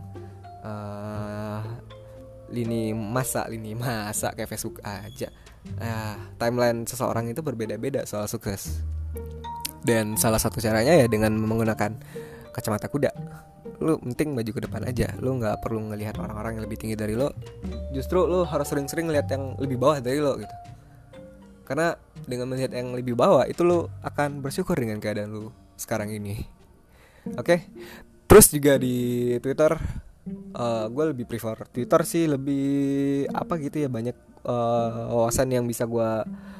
uh, 0.65 1.62
lini 2.50 2.95
masa 2.95 3.45
lini 3.45 3.78
masa 3.78 4.34
kayak 4.34 4.50
Facebook 4.50 4.82
aja. 4.82 5.30
Uh, 5.78 6.15
timeline 6.41 6.88
seseorang 6.89 7.30
itu 7.30 7.45
berbeda-beda 7.45 8.08
soal 8.10 8.26
sukses. 8.26 8.82
Dan 9.86 10.17
salah 10.17 10.41
satu 10.41 10.58
caranya 10.58 10.97
ya 10.97 11.06
dengan 11.06 11.38
menggunakan 11.38 11.93
kacamata 12.50 12.89
kuda 12.89 13.13
lu 13.77 14.01
penting 14.01 14.33
maju 14.33 14.51
ke 14.51 14.61
depan 14.63 14.81
aja. 14.85 15.07
Lu 15.21 15.37
nggak 15.37 15.61
perlu 15.61 15.93
ngelihat 15.93 16.17
orang-orang 16.17 16.57
yang 16.57 16.63
lebih 16.65 16.77
tinggi 16.81 16.97
dari 16.97 17.13
lo 17.13 17.33
justru 17.93 18.25
lu 18.25 18.45
harus 18.45 18.67
sering-sering 18.69 19.09
lihat 19.09 19.29
yang 19.29 19.53
lebih 19.61 19.77
bawah 19.77 20.01
dari 20.01 20.17
lo 20.21 20.37
gitu. 20.37 20.55
Karena 21.67 21.93
dengan 22.23 22.47
melihat 22.49 22.71
yang 22.73 22.95
lebih 22.95 23.13
bawah 23.13 23.45
itu 23.45 23.61
lo 23.61 23.91
akan 24.01 24.41
bersyukur 24.41 24.79
dengan 24.79 24.97
keadaan 24.97 25.29
lu 25.29 25.49
sekarang 25.77 26.09
ini. 26.09 26.47
Oke? 27.35 27.43
Okay? 27.43 27.59
terus 28.27 28.51
juga 28.51 28.75
di 28.75 29.33
Twitter 29.39 29.71
uh, 29.71 30.61
eh, 30.61 30.85
gue 30.91 31.03
lebih 31.15 31.25
prefer 31.25 31.63
Twitter 31.71 32.01
sih 32.03 32.27
lebih 32.27 33.25
apa 33.31 33.55
gitu 33.55 33.87
ya 33.87 33.89
banyak 33.89 34.13
uh, 34.43 35.15
wawasan 35.15 35.47
yang 35.47 35.63
bisa 35.63 35.87
gue 35.87 36.09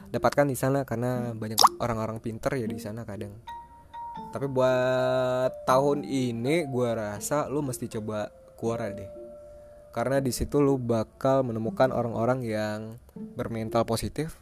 dapatkan 0.10 0.48
di 0.48 0.58
sana. 0.58 0.88
Karena 0.88 1.36
banyak 1.36 1.60
orang-orang 1.84 2.24
pinter 2.24 2.56
ya 2.56 2.66
di 2.66 2.80
sana 2.80 3.04
kadang 3.04 3.36
tapi 4.32 4.46
buat 4.52 5.64
tahun 5.64 6.04
ini 6.04 6.68
gue 6.68 6.90
rasa 6.92 7.48
lu 7.48 7.64
mesti 7.64 7.88
coba 7.88 8.30
Quora 8.58 8.90
deh. 8.92 9.08
Karena 9.94 10.22
di 10.22 10.30
situ 10.30 10.62
lu 10.62 10.78
bakal 10.78 11.46
menemukan 11.46 11.90
orang-orang 11.90 12.46
yang 12.46 12.80
bermental 13.38 13.86
positif 13.86 14.38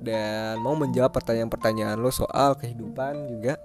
dan 0.00 0.56
mau 0.64 0.72
menjawab 0.72 1.12
pertanyaan-pertanyaan 1.12 2.00
lo 2.00 2.08
soal 2.08 2.56
kehidupan 2.56 3.28
juga 3.28 3.60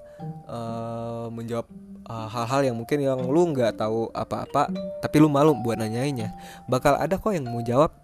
uh, 0.51 1.31
menjawab 1.31 1.63
eh, 2.03 2.27
hal-hal 2.35 2.61
yang 2.67 2.75
mungkin 2.75 2.99
yang 2.99 3.23
lu 3.23 3.55
nggak 3.55 3.79
tahu 3.79 4.11
apa-apa 4.11 4.67
tapi 4.99 5.15
lu 5.23 5.31
malu 5.31 5.55
buat 5.55 5.79
nanyainnya. 5.79 6.35
Bakal 6.67 6.99
ada 6.99 7.15
kok 7.15 7.31
yang 7.31 7.47
mau 7.47 7.63
jawab. 7.63 7.95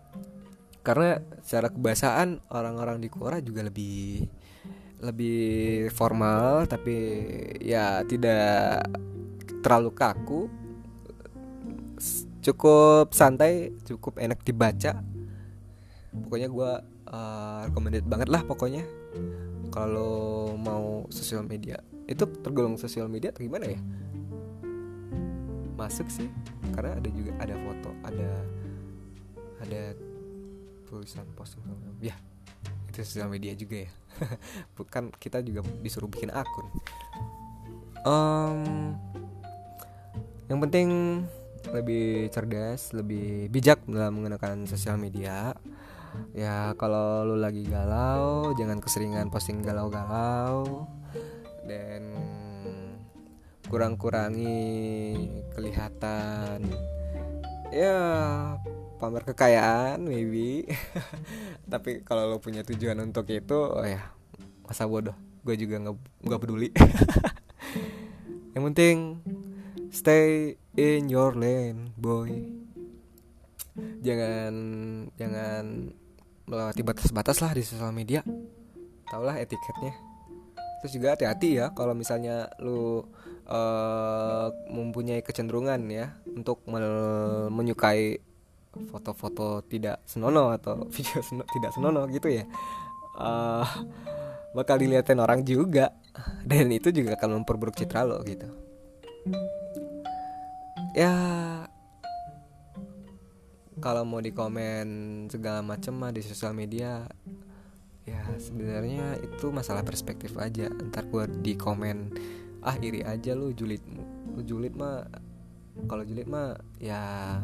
Karena 0.85 1.17
secara 1.41 1.73
kebiasaan 1.73 2.45
orang-orang 2.53 3.01
di 3.01 3.09
Quora 3.09 3.41
juga 3.41 3.65
lebih 3.65 4.21
lebih 5.05 5.87
formal 5.93 6.65
tapi 6.65 6.95
ya 7.61 8.01
tidak 8.03 8.89
terlalu 9.61 9.91
kaku. 9.93 10.41
Cukup 12.41 13.13
santai 13.13 13.73
cukup 13.85 14.21
enak 14.21 14.41
dibaca. 14.45 15.01
Pokoknya 16.13 16.47
gue 16.49 16.71
uh, 17.09 17.59
recommended 17.69 18.05
banget 18.05 18.29
lah 18.29 18.41
pokoknya. 18.45 18.85
Kalau 19.73 20.53
mau 20.57 21.05
sosial 21.09 21.45
media. 21.45 21.81
Itu 22.05 22.29
tergolong 22.41 22.77
sosial 22.77 23.09
media 23.09 23.33
atau 23.33 23.41
gimana 23.41 23.65
ya? 23.65 23.81
Masuk 25.75 26.07
sih 26.07 26.29
karena 26.75 26.99
ada 26.99 27.09
juga 27.09 27.31
ada 27.39 27.55
foto 27.55 27.89
ada 28.03 28.31
ada 29.63 29.81
tulisan 30.85 31.25
posting 31.33 31.63
ya 32.03 32.15
itu 32.95 33.03
sosial 33.03 33.27
media 33.27 33.51
juga 33.51 33.83
ya. 33.83 33.91
Bukan 34.79 35.11
kita 35.19 35.43
juga 35.43 35.59
disuruh 35.83 36.07
bikin 36.07 36.31
akun. 36.31 36.67
Um, 38.07 38.95
yang 40.47 40.63
penting 40.63 40.89
lebih 41.75 42.31
cerdas, 42.31 42.95
lebih 42.95 43.51
bijak 43.51 43.83
dalam 43.83 44.21
menggunakan 44.21 44.63
sosial 44.63 44.95
media. 44.95 45.51
Ya 46.31 46.71
kalau 46.79 47.27
lu 47.27 47.35
lagi 47.35 47.67
galau, 47.67 48.55
jangan 48.55 48.79
keseringan 48.79 49.27
posting 49.27 49.59
galau-galau. 49.59 50.87
Dan 51.67 52.15
kurang-kurangi 53.67 54.63
kelihatan. 55.51 56.63
Ya 57.73 58.55
pamer 58.97 59.23
kekayaan 59.27 59.99
maybe. 60.01 60.65
Tapi 61.71 62.01
kalau 62.07 62.31
lo 62.31 62.37
punya 62.39 62.63
tujuan 62.63 62.97
untuk 63.03 63.27
itu 63.31 63.55
oh 63.55 63.85
ya 63.85 64.15
masa 64.65 64.87
bodoh. 64.87 65.15
Gue 65.45 65.55
juga 65.59 65.77
nggak 65.81 65.95
nggak 66.25 66.41
peduli. 66.41 66.69
Yang 68.55 68.63
penting 68.71 68.97
stay 69.91 70.55
in 70.79 71.11
your 71.11 71.35
lane 71.35 71.91
boy. 71.99 72.31
Jangan 74.01 74.53
jangan 75.19 75.91
melewati 76.47 76.81
batas-batas 76.85 77.43
lah 77.43 77.51
di 77.51 77.63
sosial 77.65 77.91
media. 77.91 78.23
Taulah 79.11 79.35
etiketnya. 79.37 79.93
Terus 80.79 80.91
juga 81.01 81.17
hati-hati 81.17 81.59
ya 81.59 81.73
kalau 81.73 81.97
misalnya 81.97 82.47
lu 82.61 83.03
uh, 83.49 84.47
mempunyai 84.69 85.25
kecenderungan 85.25 85.81
ya 85.89 86.13
untuk 86.29 86.61
menyukai 87.49 88.21
foto-foto 88.91 89.63
tidak 89.65 90.03
senonoh 90.03 90.51
atau 90.51 90.85
video 90.95 91.19
seno 91.23 91.43
tidak 91.51 91.71
senonoh 91.71 92.05
gitu 92.11 92.27
ya. 92.27 92.43
Uh, 93.15 93.63
bakal 94.55 94.79
dilihatin 94.79 95.19
orang 95.19 95.43
juga. 95.47 95.95
Dan 96.47 96.71
itu 96.71 96.95
juga 96.95 97.19
akan 97.19 97.43
memperburuk 97.43 97.75
citra 97.75 98.07
lo 98.07 98.23
gitu. 98.23 98.47
Ya 100.95 101.11
kalau 103.83 104.07
mau 104.07 104.23
di 104.23 104.31
komen 104.31 104.87
segala 105.27 105.59
macam 105.59 105.99
mah 105.99 106.15
di 106.15 106.23
sosial 106.23 106.55
media 106.55 107.03
ya 108.07 108.21
sebenarnya 108.39 109.19
itu 109.19 109.51
masalah 109.51 109.83
perspektif 109.83 110.39
aja. 110.39 110.71
Ntar 110.71 111.11
gue 111.11 111.27
di 111.43 111.53
komen 111.59 112.15
ah 112.65 112.79
iri 112.79 113.03
aja 113.05 113.37
lu 113.37 113.53
julid 113.53 113.83
lu 114.33 114.41
julid 114.41 114.73
mah 114.73 115.05
kalau 115.85 116.01
julid 116.07 116.25
mah 116.25 116.57
ya 116.81 117.37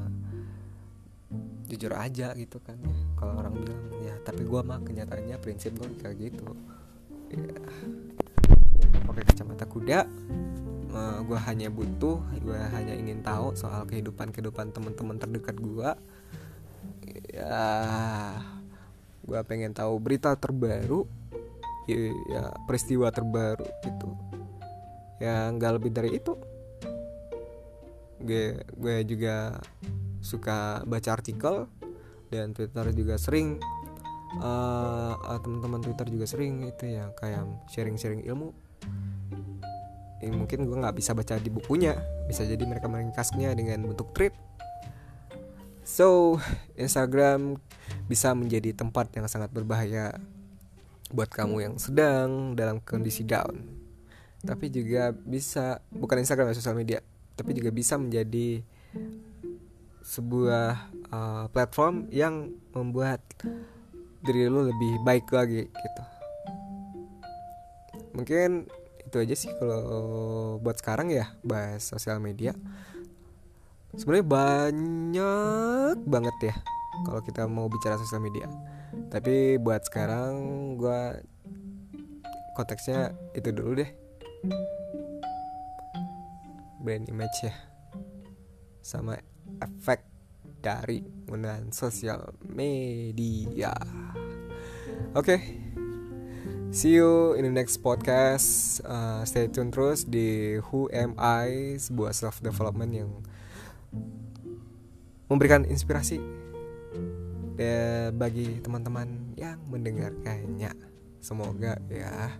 jujur 1.72 1.96
aja 1.96 2.36
gitu 2.36 2.60
kan 2.60 2.76
kalau 3.16 3.40
orang 3.40 3.56
bilang 3.64 3.84
ya 4.04 4.16
tapi 4.28 4.44
gue 4.44 4.62
mah 4.64 4.80
kenyataannya 4.84 5.38
prinsip 5.40 5.72
gue 5.80 5.88
kayak 6.04 6.18
gitu. 6.20 6.52
Ya 7.32 7.56
pakai 9.08 9.24
kacamata 9.24 9.66
kuda 9.68 10.00
uh, 10.92 11.20
gue 11.24 11.40
hanya 11.48 11.72
butuh 11.72 12.20
gue 12.44 12.60
hanya 12.76 12.94
ingin 12.96 13.24
tahu 13.24 13.56
soal 13.56 13.88
kehidupan 13.88 14.36
kehidupan 14.36 14.76
teman-teman 14.76 15.16
terdekat 15.16 15.56
gue 15.60 15.90
ya 17.32 17.64
gue 19.24 19.40
pengen 19.48 19.72
tahu 19.72 19.96
berita 20.02 20.36
terbaru 20.36 21.08
ya, 21.88 21.98
ya 22.30 22.44
peristiwa 22.68 23.08
terbaru 23.14 23.68
gitu. 23.86 24.10
Ya 25.22 25.48
nggak 25.54 25.72
lebih 25.78 25.92
dari 25.94 26.10
itu. 26.18 26.34
Gue 28.22 28.60
gue 28.66 28.96
juga 29.06 29.62
suka 30.22 30.86
baca 30.86 31.10
artikel 31.12 31.68
dan 32.32 32.56
Twitter 32.56 32.94
juga 32.96 33.20
sering 33.20 33.60
uh, 34.40 35.38
teman-teman 35.42 35.84
Twitter 35.84 36.08
juga 36.08 36.26
sering 36.30 36.64
itu 36.70 36.88
ya 36.88 37.12
kayak 37.18 37.68
sharing-sharing 37.68 38.24
ilmu. 38.24 38.56
Ini 40.22 40.38
mungkin 40.38 40.70
gue 40.70 40.78
nggak 40.78 40.96
bisa 40.96 41.18
baca 41.18 41.42
di 41.42 41.50
bukunya 41.50 41.98
bisa 42.30 42.46
jadi 42.46 42.62
mereka 42.62 42.86
meringkasnya 42.86 43.58
dengan 43.58 43.90
bentuk 43.90 44.14
trip 44.14 44.38
so 45.82 46.38
Instagram 46.78 47.58
bisa 48.06 48.32
menjadi 48.38 48.72
tempat 48.78 49.10
yang 49.18 49.26
sangat 49.26 49.50
berbahaya 49.50 50.14
buat 51.10 51.28
kamu 51.28 51.56
yang 51.66 51.76
sedang 51.82 52.54
dalam 52.54 52.80
kondisi 52.80 53.26
down. 53.26 53.66
Tapi 54.46 54.70
juga 54.70 55.12
bisa 55.12 55.82
bukan 55.90 56.22
Instagram 56.22 56.54
ya 56.54 56.56
sosial 56.56 56.78
media 56.78 57.02
tapi 57.36 57.58
juga 57.58 57.74
bisa 57.74 57.98
menjadi 57.98 58.62
sebuah 60.12 60.92
uh, 61.08 61.46
platform 61.56 62.12
yang 62.12 62.52
membuat 62.76 63.24
diri 64.28 64.52
lu 64.52 64.68
lebih 64.68 65.00
baik 65.08 65.32
lagi 65.32 65.72
gitu. 65.72 66.04
Mungkin 68.12 68.68
itu 69.08 69.16
aja 69.24 69.36
sih 69.40 69.52
kalau 69.56 70.60
buat 70.60 70.76
sekarang 70.84 71.16
ya 71.16 71.32
bahas 71.48 71.88
sosial 71.88 72.20
media. 72.20 72.52
Sebenarnya 73.96 74.28
banyak 74.28 75.98
banget 76.04 76.38
ya 76.44 76.56
kalau 77.08 77.24
kita 77.24 77.48
mau 77.48 77.72
bicara 77.72 77.96
sosial 77.96 78.20
media. 78.20 78.52
Tapi 79.08 79.56
buat 79.64 79.88
sekarang 79.88 80.36
gue 80.76 81.24
konteksnya 82.60 83.16
itu 83.32 83.48
dulu 83.56 83.80
deh. 83.80 83.92
Brand 86.84 87.08
image 87.08 87.48
ya 87.48 87.56
sama 88.84 89.31
efek 89.60 90.08
dari 90.62 91.02
penggunaan 91.02 91.74
sosial 91.74 92.32
media 92.48 93.74
oke 95.18 95.26
okay. 95.26 95.42
See 96.72 96.96
you 96.96 97.36
in 97.36 97.44
the 97.44 97.52
next 97.52 97.84
podcast. 97.84 98.80
Uh, 98.88 99.28
stay 99.28 99.52
tune 99.52 99.76
terus 99.76 100.08
di 100.08 100.56
Who 100.72 100.88
Am 100.96 101.20
I, 101.20 101.76
sebuah 101.76 102.16
self 102.16 102.40
development 102.40 102.96
yang 102.96 103.12
memberikan 105.28 105.68
inspirasi 105.68 106.24
bagi 108.16 108.64
teman-teman 108.64 109.36
yang 109.36 109.60
mendengarkannya. 109.68 110.72
Semoga 111.20 111.78
ya. 111.92 112.40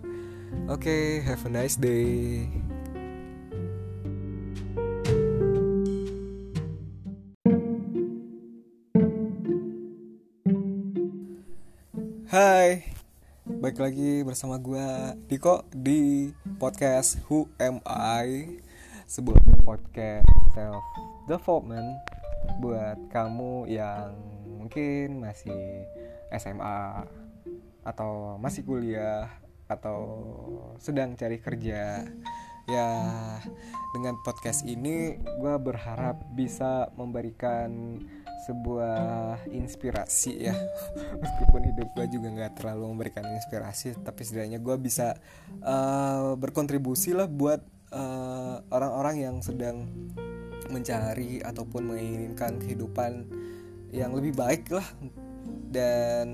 Oke, 0.66 0.88
okay, 0.88 1.04
have 1.22 1.44
a 1.44 1.50
nice 1.52 1.76
day. 1.76 2.48
Hai. 12.32 12.80
Baik 13.44 13.76
lagi 13.76 14.24
bersama 14.24 14.56
gue 14.56 14.88
Diko 15.28 15.68
di 15.68 16.32
podcast 16.56 17.20
Who 17.28 17.44
Am 17.60 17.76
I? 17.84 18.56
Sebuah 19.04 19.36
podcast 19.68 20.24
self 20.56 20.80
development 21.28 21.92
Buat 22.56 22.96
kamu 23.12 23.68
yang 23.68 24.16
mungkin 24.48 25.20
masih 25.20 25.84
SMA 26.32 27.04
Atau 27.84 28.40
masih 28.40 28.64
kuliah 28.64 29.28
Atau 29.68 30.00
sedang 30.80 31.12
cari 31.20 31.36
kerja 31.36 32.08
ya 32.70 32.88
dengan 33.92 34.14
podcast 34.22 34.62
ini 34.62 35.18
gue 35.18 35.54
berharap 35.58 36.22
bisa 36.32 36.88
memberikan 36.94 37.98
sebuah 38.42 39.38
inspirasi 39.50 40.50
ya. 40.50 40.56
Meskipun 41.22 41.62
hidup 41.70 41.88
gue 41.94 42.06
juga 42.10 42.28
nggak 42.30 42.52
terlalu 42.58 42.94
memberikan 42.94 43.26
inspirasi 43.30 43.94
tapi 44.02 44.26
setidaknya 44.26 44.58
gue 44.58 44.76
bisa 44.82 45.14
uh, 45.62 46.34
berkontribusi 46.34 47.14
lah 47.14 47.30
buat 47.30 47.62
eh, 47.92 48.56
orang-orang 48.72 49.16
uh, 49.20 49.22
yang 49.30 49.36
sedang 49.44 49.86
mencari 50.72 51.44
ataupun 51.44 51.92
menginginkan 51.92 52.58
kehidupan 52.58 53.28
yang 53.94 54.16
lebih 54.16 54.34
baik 54.34 54.72
lah. 54.72 54.86
Dan 55.72 56.28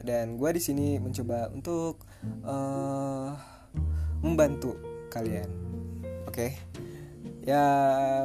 dan 0.00 0.38
gue 0.38 0.50
di 0.54 0.62
sini 0.62 0.86
mencoba 1.02 1.50
untuk 1.52 2.04
uh, 2.46 3.34
membantu 4.20 4.76
kalian 5.12 5.48
oke 6.28 6.36
okay? 6.36 6.50
ya 7.44 7.64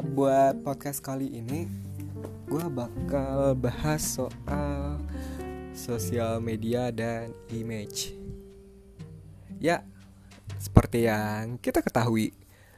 buat 0.03 0.61
podcast 0.61 1.01
kali 1.01 1.31
ini 1.39 1.67
gue 2.45 2.65
bakal 2.69 3.57
bahas 3.57 4.19
soal 4.19 5.01
sosial 5.75 6.39
media 6.39 6.89
dan 6.89 7.35
image. 7.51 8.15
Ya, 9.59 9.83
seperti 10.55 11.05
yang 11.05 11.59
kita 11.59 11.83
ketahui, 11.83 12.31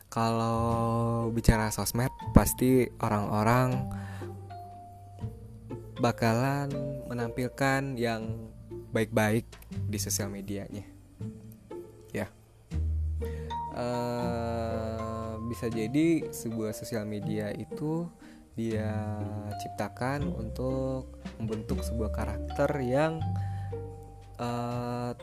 kalau 0.09 1.29
bicara 1.29 1.69
sosmed 1.69 2.09
pasti 2.33 2.89
orang-orang 2.97 3.85
bakalan 6.01 6.69
menampilkan 7.05 7.97
yang 7.97 8.49
baik-baik 8.91 9.45
di 9.89 9.97
sosial 10.01 10.33
medianya. 10.33 10.85
Ya, 12.13 12.33
uh, 13.77 15.37
bisa 15.47 15.69
jadi 15.69 16.27
sebuah 16.33 16.73
sosial 16.73 17.05
media 17.05 17.53
itu 17.53 18.09
dia 18.57 19.21
ciptakan 19.61 20.33
untuk 20.33 21.21
membentuk 21.37 21.85
sebuah 21.85 22.09
karakter 22.09 22.69
yang 22.81 23.21
uh, 24.41 25.13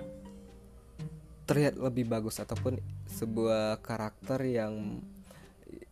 terlihat 1.45 1.77
lebih 1.77 2.07
bagus 2.09 2.39
ataupun 2.39 2.79
sebuah 3.11 3.83
karakter 3.83 4.41
yang 4.47 5.03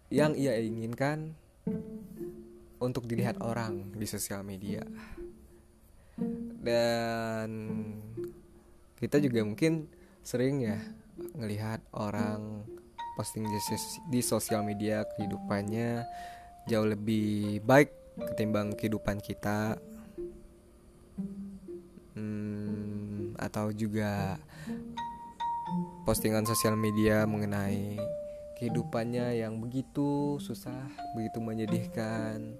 yang 0.08 0.38
ia 0.38 0.54
inginkan 0.54 1.34
untuk 2.78 3.10
dilihat 3.10 3.42
orang 3.42 3.90
di 3.94 4.06
sosial 4.06 4.46
media. 4.46 4.86
Dan 6.62 7.50
kita 9.02 9.18
juga 9.18 9.42
mungkin 9.42 9.90
sering 10.22 10.62
ya 10.62 10.78
ngelihat 11.16 11.80
orang 11.92 12.64
posting 13.16 13.44
di 14.08 14.20
sosial 14.24 14.64
media 14.64 15.04
kehidupannya 15.16 16.04
jauh 16.68 16.88
lebih 16.88 17.60
baik 17.64 17.92
ketimbang 18.32 18.72
kehidupan 18.76 19.20
kita. 19.20 19.76
Hmm, 22.12 23.32
atau 23.40 23.72
juga 23.72 24.36
postingan 26.04 26.44
sosial 26.44 26.76
media 26.76 27.24
mengenai 27.24 27.96
kehidupannya 28.60 29.42
yang 29.42 29.58
begitu 29.58 30.36
susah 30.38 30.86
begitu 31.16 31.42
menyedihkan 31.42 32.54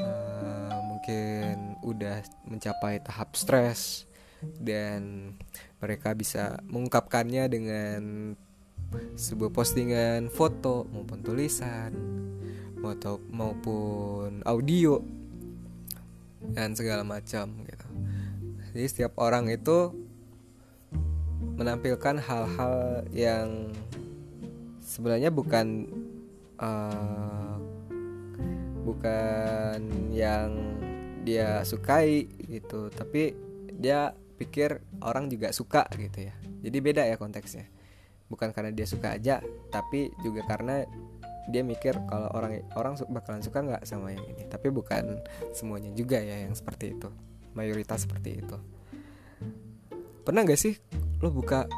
uh, 0.00 0.78
mungkin 0.86 1.76
udah 1.84 2.24
mencapai 2.46 3.02
tahap 3.04 3.36
stres 3.36 4.08
dan 4.56 5.34
mereka 5.86 6.18
bisa 6.18 6.58
mengungkapkannya 6.66 7.44
dengan 7.46 8.34
sebuah 9.14 9.54
postingan 9.54 10.26
foto 10.26 10.82
maupun 10.90 11.22
tulisan 11.22 11.94
maupun 13.34 14.46
audio 14.46 15.02
dan 16.54 16.74
segala 16.78 17.02
macam 17.02 17.50
gitu. 17.66 17.86
Jadi 18.70 18.86
setiap 18.86 19.18
orang 19.18 19.50
itu 19.50 19.90
menampilkan 21.56 22.20
hal-hal 22.20 23.02
yang 23.10 23.74
sebenarnya 24.78 25.34
bukan 25.34 25.90
uh, 26.62 27.58
bukan 28.86 29.80
yang 30.14 30.78
dia 31.26 31.66
sukai 31.66 32.30
gitu, 32.46 32.86
tapi 32.94 33.34
dia 33.74 34.14
pikir 34.36 34.84
orang 35.00 35.32
juga 35.32 35.50
suka 35.50 35.88
gitu 35.96 36.28
ya. 36.28 36.34
Jadi 36.62 36.78
beda 36.80 37.02
ya 37.08 37.16
konteksnya. 37.16 37.66
Bukan 38.26 38.50
karena 38.52 38.74
dia 38.74 38.84
suka 38.84 39.16
aja, 39.16 39.38
tapi 39.70 40.10
juga 40.22 40.42
karena 40.44 40.84
dia 41.46 41.62
mikir 41.62 41.94
kalau 42.10 42.26
orang 42.34 42.66
orang 42.74 42.98
bakalan 43.06 43.38
suka 43.38 43.62
nggak 43.62 43.86
sama 43.86 44.10
yang 44.10 44.26
ini 44.34 44.50
tapi 44.50 44.66
bukan 44.74 45.22
semuanya 45.54 45.94
juga 45.94 46.18
ya 46.18 46.42
yang 46.42 46.58
seperti 46.58 46.98
itu 46.98 47.06
mayoritas 47.54 48.02
seperti 48.02 48.42
itu 48.42 48.58
pernah 50.26 50.42
nggak 50.42 50.58
sih 50.58 50.74
lo 51.22 51.30
buka 51.30 51.70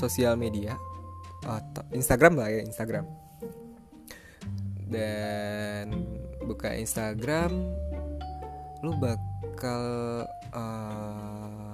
sosial 0.00 0.40
media 0.40 0.80
Instagram 1.92 2.40
lah 2.40 2.48
ya 2.48 2.64
Instagram 2.64 3.04
dan 4.88 5.92
buka 6.48 6.72
Instagram 6.72 7.52
lo 8.80 8.96
bakal 8.96 9.84
uh, 10.56 11.65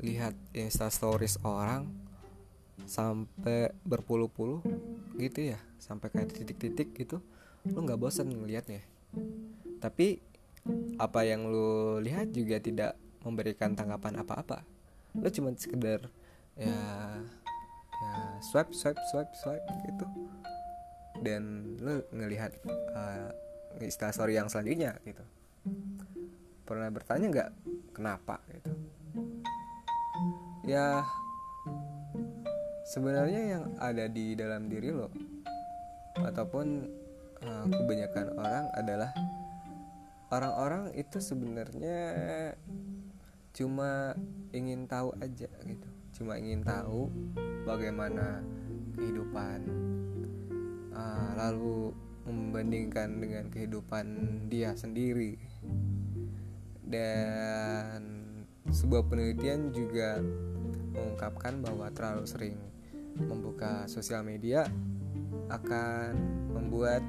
lihat 0.00 0.34
Insta 0.54 0.88
Stories 0.88 1.38
orang 1.42 1.90
sampai 2.86 3.74
berpuluh-puluh 3.82 4.62
gitu 5.18 5.52
ya 5.54 5.58
sampai 5.82 6.08
kayak 6.08 6.32
titik-titik 6.32 6.94
gitu 6.94 7.18
lu 7.68 7.84
nggak 7.84 8.00
bosan 8.00 8.30
ngelihatnya 8.30 8.86
tapi 9.78 10.22
apa 10.98 11.20
yang 11.24 11.48
lu 11.48 11.98
lihat 12.02 12.34
juga 12.34 12.58
tidak 12.60 12.98
memberikan 13.24 13.72
tanggapan 13.72 14.20
apa-apa. 14.20 14.62
Lu 15.16 15.28
cuma 15.32 15.54
sekedar 15.56 16.06
ya 16.58 16.74
ya 17.98 18.14
swipe 18.42 18.74
swipe 18.74 19.00
swipe 19.10 19.32
swipe 19.38 19.66
gitu. 19.86 20.06
Dan 21.22 21.74
lu 21.82 22.02
ngelihat 22.14 22.54
uh, 22.94 23.30
istilah 23.82 24.14
story 24.14 24.38
yang 24.38 24.50
selanjutnya 24.50 24.98
gitu. 25.06 25.24
Pernah 26.66 26.90
bertanya 26.92 27.26
nggak 27.32 27.50
kenapa 27.96 28.42
gitu 28.52 28.70
ya 30.68 31.00
sebenarnya 32.84 33.56
yang 33.56 33.64
ada 33.80 34.04
di 34.04 34.36
dalam 34.36 34.68
diri 34.68 34.92
lo 34.92 35.08
ataupun 36.20 36.84
uh, 37.40 37.64
kebanyakan 37.72 38.36
orang 38.36 38.64
adalah 38.76 39.10
orang-orang 40.28 40.92
itu 40.92 41.24
sebenarnya 41.24 41.96
cuma 43.56 44.12
ingin 44.52 44.84
tahu 44.84 45.16
aja 45.24 45.48
gitu. 45.64 45.88
Cuma 46.12 46.36
ingin 46.36 46.60
tahu 46.60 47.08
bagaimana 47.64 48.44
kehidupan 48.92 49.58
uh, 50.92 51.30
lalu 51.38 51.96
membandingkan 52.28 53.16
dengan 53.24 53.48
kehidupan 53.48 54.06
dia 54.52 54.76
sendiri. 54.76 55.40
Dan 56.84 58.00
sebuah 58.68 59.08
penelitian 59.08 59.72
juga 59.72 60.20
mengungkapkan 60.98 61.62
bahwa 61.62 61.86
terlalu 61.94 62.26
sering 62.26 62.58
membuka 63.14 63.86
sosial 63.86 64.26
media 64.26 64.66
akan 65.46 66.12
membuat 66.50 67.02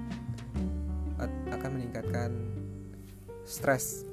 akan 1.50 1.70
meningkatkan 1.74 2.32
stres. 3.44 4.06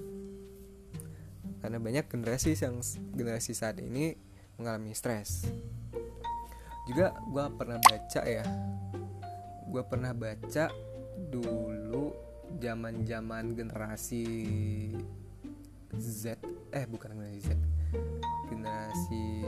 Karena 1.60 1.76
banyak 1.76 2.08
generasi 2.08 2.56
yang 2.56 2.80
generasi 3.12 3.52
saat 3.52 3.78
ini 3.78 4.16
mengalami 4.56 4.96
stres. 4.96 5.44
Juga 6.88 7.12
gue 7.28 7.44
pernah 7.54 7.78
baca 7.82 8.22
ya 8.24 8.44
gue 9.66 9.82
pernah 9.82 10.14
baca 10.14 10.70
dulu 11.28 12.14
zaman 12.62 13.02
zaman 13.02 13.58
generasi 13.58 14.24
Z 15.92 16.38
eh 16.70 16.86
bukan 16.86 17.12
generasi 17.18 17.40
Z 17.44 17.48
generasi 18.66 19.46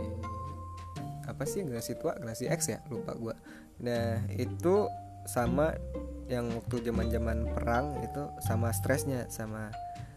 apa 1.26 1.42
sih 1.44 1.66
generasi 1.66 1.98
tua? 1.98 2.14
Generasi 2.14 2.46
X 2.46 2.60
ya? 2.70 2.78
Lupa 2.86 3.18
gue 3.18 3.34
nah 3.78 4.26
itu 4.34 4.90
sama 5.22 5.70
yang 6.26 6.50
waktu 6.50 6.82
zaman 6.90 7.06
zaman 7.14 7.46
perang 7.46 8.02
itu 8.02 8.26
sama 8.42 8.74
stresnya 8.74 9.30
sama 9.30 9.70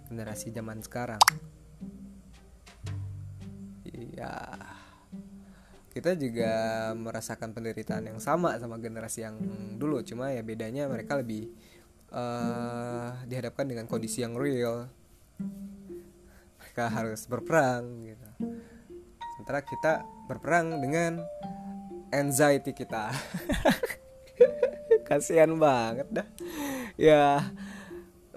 generasi 0.09 0.49
zaman 0.51 0.81
sekarang. 0.81 1.21
Iya. 3.85 4.33
Kita 5.91 6.15
juga 6.15 6.51
merasakan 6.95 7.51
penderitaan 7.51 8.07
yang 8.07 8.19
sama 8.23 8.55
sama 8.57 8.79
generasi 8.79 9.27
yang 9.27 9.35
dulu. 9.75 9.99
Cuma 10.03 10.31
ya 10.31 10.41
bedanya 10.43 10.87
mereka 10.87 11.19
lebih 11.19 11.51
uh, 12.11 13.13
dihadapkan 13.27 13.67
dengan 13.67 13.85
kondisi 13.85 14.23
yang 14.23 14.35
real. 14.35 14.87
Mereka 16.59 16.87
harus 16.91 17.27
berperang 17.27 18.03
gitu 18.07 18.29
sementara 19.41 19.65
kita 19.65 20.05
berperang 20.29 20.77
dengan 20.85 21.17
anxiety 22.13 22.77
kita. 22.77 23.09
Kasihan 25.09 25.49
banget 25.57 26.05
dah. 26.13 26.27
Ya 26.93 27.49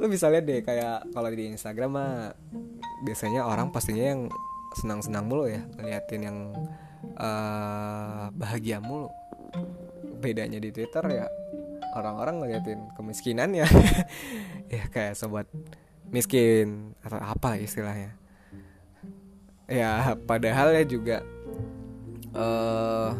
lu 0.01 0.09
bisa 0.09 0.33
lihat 0.33 0.49
deh 0.49 0.65
kayak 0.65 1.13
kalau 1.13 1.29
di 1.29 1.53
Instagram 1.53 1.91
mah 1.93 2.33
biasanya 3.05 3.45
orang 3.45 3.69
pastinya 3.69 4.17
yang 4.17 4.33
senang-senang 4.81 5.29
mulu 5.29 5.45
ya 5.45 5.61
ngeliatin 5.77 6.25
yang 6.25 6.39
uh, 7.21 8.33
bahagia 8.33 8.81
mulu. 8.81 9.13
Bedanya 10.25 10.57
di 10.57 10.73
Twitter 10.73 11.05
ya 11.21 11.29
orang-orang 12.01 12.41
ngeliatin 12.41 12.81
kemiskinan 12.97 13.53
ya 13.53 13.69
ya 14.73 14.89
kayak 14.89 15.21
sobat 15.21 15.53
miskin 16.09 16.97
atau 17.05 17.21
apa 17.21 17.61
istilahnya 17.61 18.24
ya 19.69 20.17
padahal 20.29 20.77
ya 20.77 20.85
juga 20.85 21.25
uh, 22.37 23.17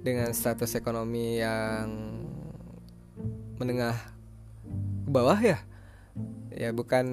dengan 0.00 0.32
status 0.32 0.72
ekonomi 0.78 1.42
yang 1.42 2.16
menengah 3.58 3.96
ke 5.04 5.10
bawah 5.10 5.36
ya 5.40 5.58
ya 6.54 6.70
bukan 6.72 7.06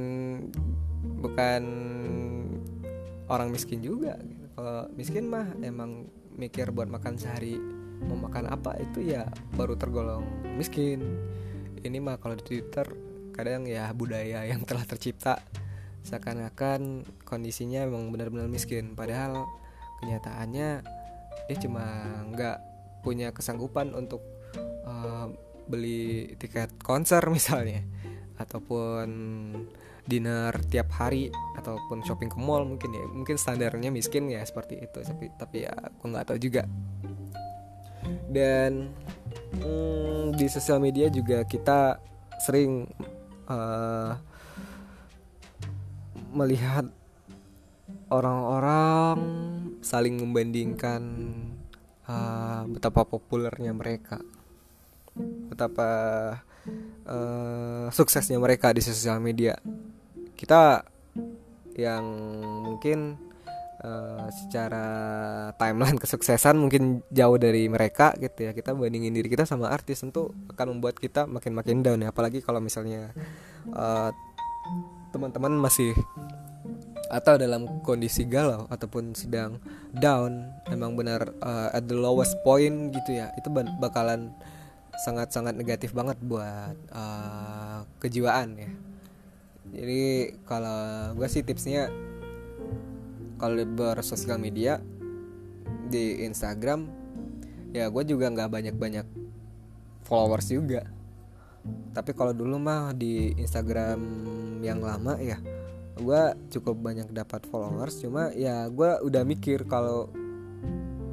bukan 1.20 1.64
orang 3.28 3.50
miskin 3.50 3.82
juga 3.82 4.16
gitu. 4.22 4.46
kalau 4.56 4.86
miskin 4.94 5.26
mah 5.28 5.48
emang 5.66 6.08
mikir 6.38 6.70
buat 6.70 6.88
makan 6.88 7.18
sehari 7.18 7.58
mau 8.06 8.20
makan 8.20 8.52
apa 8.52 8.78
itu 8.78 9.02
ya 9.12 9.26
baru 9.56 9.74
tergolong 9.80 10.24
miskin 10.60 11.02
ini 11.82 11.98
mah 11.98 12.20
kalau 12.22 12.38
di 12.38 12.44
Twitter 12.44 12.86
kadang 13.34 13.68
ya 13.68 13.90
budaya 13.92 14.46
yang 14.48 14.64
telah 14.64 14.86
tercipta 14.88 15.42
seakan-akan 16.06 17.04
kondisinya 17.26 17.82
emang 17.84 18.14
benar-benar 18.14 18.46
miskin. 18.46 18.94
Padahal 18.94 19.50
kenyataannya 20.06 20.70
dia 21.50 21.58
cuma 21.58 21.86
nggak 22.30 22.58
punya 23.02 23.34
kesanggupan 23.34 23.94
untuk 23.98 24.22
uh, 24.86 25.30
beli 25.66 26.38
tiket 26.38 26.78
konser 26.86 27.26
misalnya. 27.36 27.82
Ataupun 28.38 29.08
dinner 30.06 30.54
tiap 30.70 30.94
hari 31.02 31.34
ataupun 31.58 32.06
shopping 32.06 32.30
ke 32.30 32.38
mall 32.38 32.70
mungkin 32.70 32.94
ya. 32.94 33.06
Mungkin 33.10 33.42
standarnya 33.42 33.90
miskin 33.90 34.30
ya 34.30 34.46
seperti 34.46 34.86
itu. 34.86 35.02
Tapi 35.02 35.34
tapi 35.42 35.66
ya 35.66 35.74
aku 35.74 36.14
nggak 36.14 36.26
tahu 36.30 36.38
juga. 36.38 36.70
Dan 38.30 38.94
hmm, 39.58 40.38
di 40.38 40.46
sosial 40.46 40.78
media 40.78 41.10
juga 41.10 41.42
kita 41.42 41.98
sering 42.38 42.86
uh, 43.50 44.14
melihat 46.36 46.86
orang-orang 48.12 49.18
saling 49.80 50.20
membandingkan 50.20 51.02
uh, 52.06 52.68
betapa 52.68 53.08
populernya 53.08 53.72
mereka 53.72 54.20
betapa 55.48 55.90
uh, 57.08 57.88
suksesnya 57.88 58.36
mereka 58.36 58.76
di 58.76 58.84
sosial 58.84 59.24
media. 59.24 59.56
Kita 60.36 60.84
yang 61.76 62.06
mungkin 62.64 63.16
uh, 63.84 64.28
secara 64.32 64.88
timeline 65.56 66.00
kesuksesan 66.00 66.60
mungkin 66.60 67.04
jauh 67.12 67.40
dari 67.40 67.68
mereka 67.72 68.12
gitu 68.20 68.48
ya. 68.48 68.52
Kita 68.52 68.76
bandingin 68.76 69.16
diri 69.16 69.32
kita 69.32 69.48
sama 69.48 69.72
artis 69.72 70.04
tentu 70.04 70.36
akan 70.52 70.78
membuat 70.78 71.00
kita 71.00 71.28
makin 71.28 71.56
makin 71.56 71.80
down 71.80 72.04
ya. 72.04 72.12
Apalagi 72.12 72.44
kalau 72.44 72.60
misalnya 72.60 73.16
uh, 73.72 74.12
teman-teman 75.16 75.56
masih 75.56 75.96
atau 77.08 77.40
dalam 77.40 77.80
kondisi 77.88 78.28
galau 78.28 78.68
ataupun 78.68 79.16
sedang 79.16 79.56
down 79.96 80.52
emang 80.68 81.00
benar 81.00 81.32
uh, 81.40 81.72
at 81.72 81.88
the 81.88 81.96
lowest 81.96 82.36
point 82.44 82.92
gitu 82.92 83.24
ya 83.24 83.32
itu 83.40 83.48
bakalan 83.80 84.36
sangat-sangat 85.08 85.56
negatif 85.56 85.96
banget 85.96 86.20
buat 86.20 86.76
uh, 86.92 87.88
kejiwaan 88.04 88.60
ya. 88.60 88.72
Jadi 89.76 90.36
kalau 90.48 91.12
gue 91.16 91.28
sih 91.28 91.44
tipsnya 91.44 91.92
kalau 93.40 93.64
bersosial 93.64 94.40
media 94.40 94.80
di 95.92 96.24
Instagram 96.28 96.88
ya 97.76 97.92
gue 97.92 98.04
juga 98.08 98.32
nggak 98.32 98.50
banyak-banyak 98.52 99.08
followers 100.08 100.48
juga 100.48 100.95
tapi 101.96 102.12
kalau 102.12 102.36
dulu 102.36 102.60
mah 102.60 102.92
di 102.92 103.32
Instagram 103.40 104.00
yang 104.60 104.84
lama 104.84 105.16
ya 105.22 105.40
gue 105.96 106.22
cukup 106.52 106.76
banyak 106.76 107.08
dapat 107.16 107.48
followers. 107.48 108.04
Cuma 108.04 108.32
ya 108.36 108.68
gue 108.68 109.00
udah 109.00 109.24
mikir 109.24 109.64
kalau 109.66 110.12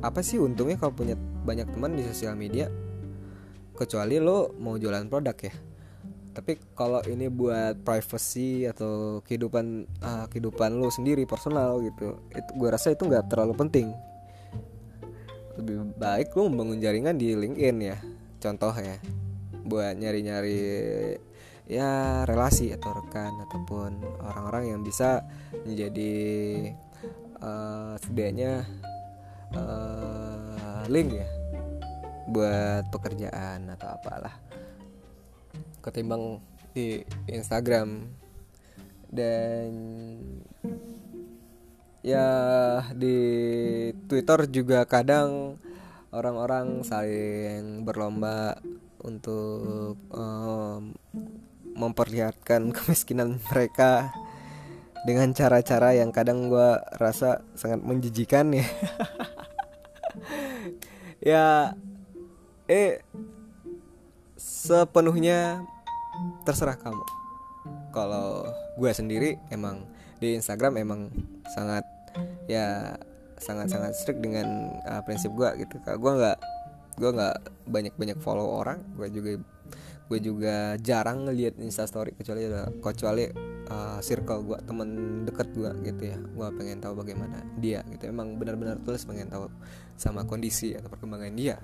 apa 0.03 0.19
sih 0.27 0.43
untungnya 0.43 0.75
kalau 0.75 0.91
punya 0.91 1.15
banyak 1.47 1.71
teman 1.71 1.95
di 1.95 2.03
sosial 2.03 2.35
media? 2.35 2.67
Kecuali 3.73 4.19
lo 4.19 4.53
mau 4.59 4.75
jualan 4.75 5.07
produk 5.07 5.37
ya. 5.39 5.55
Tapi 6.33 6.59
kalau 6.73 7.05
ini 7.07 7.29
buat 7.29 7.85
privacy 7.85 8.65
atau 8.65 9.21
kehidupan 9.23 9.85
uh, 10.01 10.27
kehidupan 10.33 10.81
lo 10.81 10.89
sendiri 10.89 11.29
personal 11.29 11.79
gitu 11.85 12.17
itu 12.33 12.51
gue 12.57 12.69
rasa 12.73 12.91
itu 12.91 13.07
nggak 13.07 13.31
terlalu 13.31 13.55
penting. 13.55 13.89
Lebih 15.61 15.95
baik 15.95 16.35
lo 16.35 16.51
membangun 16.51 16.83
jaringan 16.83 17.15
di 17.15 17.37
LinkedIn 17.37 17.77
ya 17.85 17.97
contoh 18.43 18.75
ya 18.75 18.99
buat 19.67 19.95
nyari-nyari 19.99 20.61
ya 21.71 22.23
relasi 22.27 22.75
atau 22.75 22.91
rekan 22.99 23.33
ataupun 23.49 24.03
orang-orang 24.21 24.75
yang 24.75 24.81
bisa 24.83 25.23
menjadi 25.65 26.15
uh, 27.41 27.95
setidaknya 28.03 28.67
uh, 29.55 30.85
link 30.91 31.17
ya 31.17 31.29
buat 32.33 32.89
pekerjaan 32.89 33.69
atau 33.73 33.89
apalah. 33.99 34.35
Ketimbang 35.83 36.39
di 36.73 37.03
Instagram. 37.29 38.07
Dan 39.13 39.69
ya 42.01 42.29
di 42.97 43.17
Twitter 44.09 44.49
juga 44.49 44.89
kadang 44.89 45.61
orang-orang 46.13 46.81
saling 46.81 47.85
berlomba 47.85 48.57
untuk 49.03 49.99
um, 50.15 50.95
memperlihatkan 51.75 52.71
kemiskinan 52.77 53.39
mereka 53.51 54.15
dengan 55.03 55.35
cara-cara 55.35 55.99
yang 55.99 56.15
kadang 56.15 56.47
gue 56.47 56.79
rasa 56.99 57.43
sangat 57.59 57.83
menjijikan 57.83 58.55
ya. 58.55 58.67
Ya 61.23 61.79
eh 62.67 62.99
sepenuhnya 64.35 65.63
terserah 66.43 66.75
kamu. 66.75 67.07
Kalau 67.95 68.51
gue 68.75 68.91
sendiri 68.91 69.39
emang 69.55 69.87
di 70.19 70.35
Instagram 70.35 70.83
emang 70.83 71.15
sangat 71.55 71.87
ya 72.51 72.99
sangat 73.43 73.71
sangat 73.71 73.93
strict 73.99 74.23
dengan 74.23 74.71
uh, 74.87 75.03
prinsip 75.03 75.35
gue 75.35 75.67
gitu 75.67 75.79
gue 75.83 76.13
nggak 76.15 76.39
gue 77.03 77.11
nggak 77.11 77.37
banyak 77.67 77.95
banyak 77.99 78.19
follow 78.23 78.63
orang 78.63 78.79
gue 78.95 79.11
juga 79.11 79.43
gue 80.13 80.19
juga 80.21 80.77
jarang 80.77 81.25
ngeliat 81.25 81.57
instastory 81.57 82.13
kecuali 82.13 82.45
ada 82.45 82.69
kecuali 82.85 83.25
uh, 83.73 83.97
circle 84.05 84.45
gue 84.45 84.59
temen 84.69 84.89
deket 85.25 85.49
gue 85.57 85.73
gitu 85.89 86.03
ya. 86.13 86.21
Gue 86.21 86.49
pengen 86.53 86.85
tahu 86.85 87.01
bagaimana 87.01 87.41
dia 87.57 87.81
gitu. 87.89 88.13
Emang 88.13 88.37
benar-benar 88.37 88.77
tulus 88.85 89.09
pengen 89.09 89.33
tahu 89.33 89.49
sama 89.97 90.29
kondisi 90.29 90.77
atau 90.77 90.93
perkembangan 90.93 91.33
dia. 91.33 91.57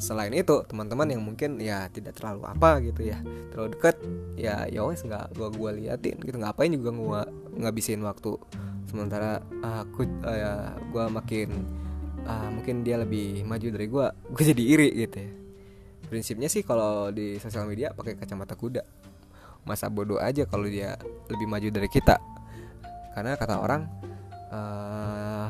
Selain 0.00 0.32
itu 0.32 0.64
teman-teman 0.64 1.12
yang 1.12 1.20
mungkin 1.20 1.60
ya 1.60 1.92
tidak 1.92 2.16
terlalu 2.16 2.48
apa 2.48 2.80
gitu 2.80 3.04
ya 3.04 3.20
terlalu 3.52 3.76
deket 3.76 3.96
ya 4.40 4.64
ya 4.72 4.80
wes 4.80 5.04
nggak 5.04 5.36
gue 5.36 5.48
gue 5.52 5.70
liatin 5.84 6.16
gitu. 6.24 6.36
Ngapain 6.40 6.72
juga 6.72 6.90
gue 6.96 7.20
ngabisin 7.60 8.00
waktu? 8.00 8.32
Sementara 8.88 9.44
aku 9.60 10.08
uh, 10.24 10.36
ya 10.40 10.52
gue 10.88 11.04
makin 11.12 11.48
uh, 12.26 12.48
mungkin 12.52 12.82
dia 12.82 13.00
lebih 13.00 13.44
maju 13.44 13.66
dari 13.70 13.86
gue 13.86 14.06
gue 14.34 14.44
jadi 14.44 14.62
iri 14.64 14.88
gitu 15.06 15.16
ya. 15.20 15.30
Prinsipnya 16.10 16.50
sih 16.50 16.66
kalau 16.66 17.14
di 17.14 17.38
sosial 17.38 17.70
media 17.70 17.94
pakai 17.94 18.18
kacamata 18.18 18.58
kuda. 18.58 18.82
Masa 19.62 19.86
bodoh 19.92 20.18
aja 20.18 20.42
kalau 20.48 20.66
dia 20.66 20.98
lebih 21.30 21.46
maju 21.46 21.68
dari 21.70 21.86
kita. 21.86 22.18
Karena 23.14 23.38
kata 23.38 23.62
orang 23.62 23.86
uh, 24.50 25.48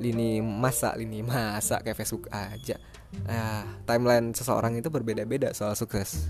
lini 0.00 0.42
masa 0.42 0.96
lini 0.98 1.22
masa 1.22 1.78
kayak 1.84 1.94
Facebook 2.02 2.26
aja. 2.34 2.80
Uh, 3.26 3.62
timeline 3.86 4.34
seseorang 4.34 4.74
itu 4.74 4.90
berbeda-beda 4.90 5.54
soal 5.54 5.78
sukses. 5.78 6.26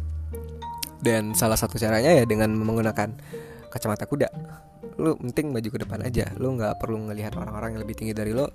Dan 1.01 1.33
salah 1.33 1.57
satu 1.57 1.81
caranya 1.81 2.13
ya 2.13 2.29
dengan 2.29 2.53
menggunakan 2.53 3.17
kacamata 3.73 4.05
kuda 4.05 4.29
lu 5.01 5.17
penting 5.17 5.51
maju 5.51 5.69
ke 5.73 5.79
depan 5.81 6.01
aja. 6.05 6.29
Lu 6.37 6.53
nggak 6.55 6.77
perlu 6.77 7.09
ngelihat 7.09 7.33
orang-orang 7.41 7.75
yang 7.75 7.83
lebih 7.83 7.97
tinggi 7.97 8.13
dari 8.13 8.37
lo. 8.37 8.53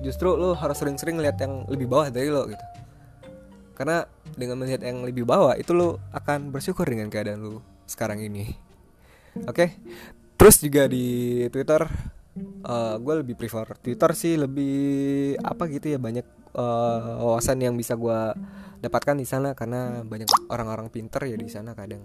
Justru 0.00 0.32
lu 0.34 0.56
harus 0.56 0.80
sering-sering 0.80 1.20
ngelihat 1.20 1.36
yang 1.44 1.68
lebih 1.68 1.86
bawah 1.86 2.08
dari 2.08 2.32
lo 2.32 2.48
gitu. 2.48 2.64
Karena 3.76 4.08
dengan 4.32 4.64
melihat 4.64 4.82
yang 4.82 5.04
lebih 5.04 5.28
bawah 5.28 5.52
itu 5.54 5.76
lo 5.76 6.00
akan 6.16 6.48
bersyukur 6.48 6.88
dengan 6.88 7.12
keadaan 7.12 7.44
lo 7.44 7.60
sekarang 7.84 8.24
ini. 8.24 8.56
Oke? 9.44 9.52
Okay? 9.52 9.70
terus 10.42 10.58
juga 10.58 10.90
di 10.90 11.38
Twitter 11.54 11.86
uh, 12.66 12.98
gue 12.98 13.14
lebih 13.22 13.38
prefer 13.38 13.78
Twitter 13.78 14.10
sih 14.10 14.34
lebih 14.34 15.38
apa 15.38 15.70
gitu 15.70 15.94
ya 15.94 16.02
banyak 16.02 16.26
uh, 16.58 17.22
wawasan 17.22 17.62
yang 17.62 17.78
bisa 17.78 17.94
gue 17.94 18.18
dapatkan 18.82 19.14
di 19.14 19.26
sana. 19.28 19.54
Karena 19.54 20.02
banyak 20.02 20.50
orang-orang 20.50 20.90
pinter 20.90 21.22
ya 21.30 21.38
di 21.38 21.46
sana 21.46 21.78
kadang 21.78 22.02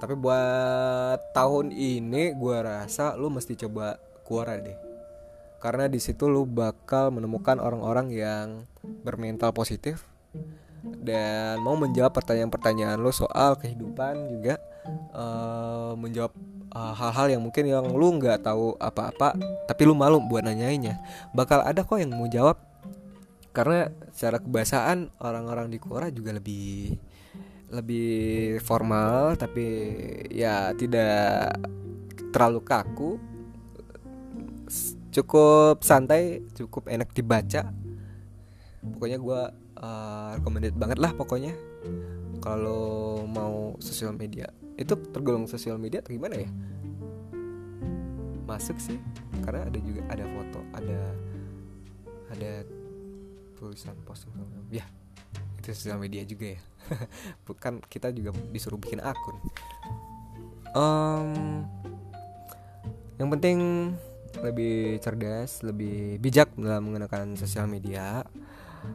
tapi 0.00 0.16
buat 0.16 1.20
tahun 1.36 1.76
ini 1.76 2.32
gue 2.32 2.56
rasa 2.64 3.12
lu 3.20 3.28
mesti 3.28 3.52
coba 3.68 4.00
Quora 4.24 4.56
deh. 4.56 4.74
Karena 5.60 5.92
di 5.92 6.00
situ 6.00 6.24
lu 6.24 6.48
bakal 6.48 7.12
menemukan 7.12 7.60
orang-orang 7.60 8.08
yang 8.08 8.46
bermental 9.04 9.52
positif 9.52 10.08
dan 10.80 11.60
mau 11.60 11.76
menjawab 11.76 12.16
pertanyaan-pertanyaan 12.16 12.96
lo 12.96 13.12
soal 13.12 13.60
kehidupan 13.60 14.32
juga 14.32 14.56
uh, 15.12 15.92
menjawab 15.92 16.32
uh, 16.72 16.96
hal-hal 16.96 17.36
yang 17.36 17.42
mungkin 17.44 17.68
yang 17.68 17.84
lu 17.92 18.16
nggak 18.16 18.40
tahu 18.40 18.72
apa-apa 18.80 19.36
tapi 19.68 19.82
lu 19.84 19.92
malu 19.92 20.16
buat 20.24 20.40
nanyainnya. 20.40 20.96
Bakal 21.36 21.60
ada 21.60 21.84
kok 21.84 22.00
yang 22.00 22.16
mau 22.16 22.24
jawab. 22.24 22.56
Karena 23.50 23.90
secara 24.14 24.38
kebahasaan 24.38 25.10
orang-orang 25.20 25.74
di 25.74 25.82
Quora 25.82 26.06
juga 26.08 26.30
lebih 26.30 26.94
lebih 27.70 28.58
formal 28.62 29.38
tapi 29.38 29.66
ya 30.30 30.74
tidak 30.74 31.54
terlalu 32.34 32.60
kaku. 32.66 33.10
Cukup 35.10 35.82
santai 35.82 36.42
cukup 36.54 36.86
enak 36.86 37.10
dibaca. 37.10 37.70
Pokoknya 38.80 39.18
gue 39.18 39.40
uh, 39.82 40.30
recommended 40.38 40.74
banget 40.78 40.98
lah 40.98 41.14
pokoknya. 41.14 41.54
Kalau 42.42 43.26
mau 43.26 43.74
sosial 43.82 44.14
media. 44.14 44.50
Itu 44.78 44.96
tergolong 44.96 45.46
sosial 45.50 45.76
media 45.76 46.00
atau 46.00 46.14
gimana 46.14 46.38
ya? 46.38 46.50
Masuk 48.46 48.78
sih 48.82 48.98
karena 49.42 49.66
ada 49.66 49.78
juga 49.80 50.02
ada 50.10 50.24
foto 50.26 50.60
ada 50.76 51.00
ada 52.30 52.52
tulisan 53.56 53.96
posting 54.06 54.32
ya 54.70 54.86
itu 55.60 55.76
sosial 55.76 56.00
media 56.00 56.24
juga 56.24 56.56
ya. 56.56 56.60
Bukan 57.46 57.84
kita 57.84 58.08
juga 58.10 58.32
disuruh 58.50 58.80
bikin 58.80 59.04
akun. 59.04 59.36
Um, 60.72 61.30
yang 63.20 63.28
penting 63.28 63.58
lebih 64.40 65.02
cerdas 65.02 65.60
lebih 65.60 66.16
bijak 66.22 66.54
dalam 66.56 66.88
menggunakan 66.88 67.36
sosial 67.36 67.68
media. 67.68 68.24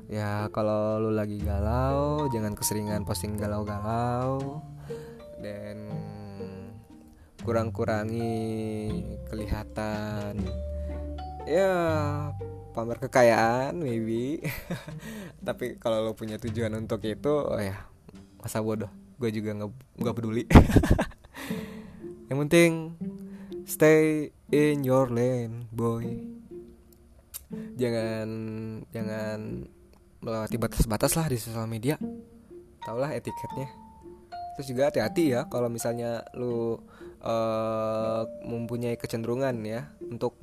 Ya 0.10 0.50
kalau 0.50 0.98
lu 0.98 1.14
lagi 1.14 1.38
galau 1.38 2.26
jangan 2.34 2.58
keseringan 2.58 3.06
posting 3.06 3.38
galau-galau. 3.38 4.66
Dan 5.38 5.94
kurang-kurangi 7.46 8.34
kelihatan. 9.30 10.42
Ya 11.46 12.34
pamer 12.76 13.00
kekayaan 13.00 13.80
maybe. 13.80 14.44
Tapi 15.48 15.80
kalau 15.80 16.04
lo 16.04 16.12
punya 16.12 16.36
tujuan 16.36 16.76
untuk 16.76 17.00
itu 17.08 17.32
oh 17.32 17.56
ya 17.56 17.88
masa 18.44 18.60
bodoh. 18.60 18.92
Gue 19.16 19.32
juga 19.32 19.56
nggak 19.56 19.72
nggak 20.04 20.16
peduli. 20.16 20.44
Yang 22.28 22.38
penting 22.44 22.72
stay 23.64 24.36
in 24.52 24.84
your 24.84 25.08
lane 25.08 25.72
boy. 25.72 26.04
Jangan 27.80 28.28
jangan 28.92 29.40
melewati 30.20 30.58
batas-batas 30.60 31.16
lah 31.16 31.32
di 31.32 31.40
sosial 31.40 31.72
media. 31.72 31.96
Tau 32.84 33.00
lah 33.00 33.16
etiketnya. 33.16 33.72
Terus 34.56 34.68
juga 34.72 34.92
hati-hati 34.92 35.36
ya 35.36 35.48
kalau 35.52 35.68
misalnya 35.68 36.24
lu 36.36 36.80
uh, 37.24 38.22
mempunyai 38.48 38.96
kecenderungan 38.96 39.56
ya 39.68 39.92
untuk 40.00 40.40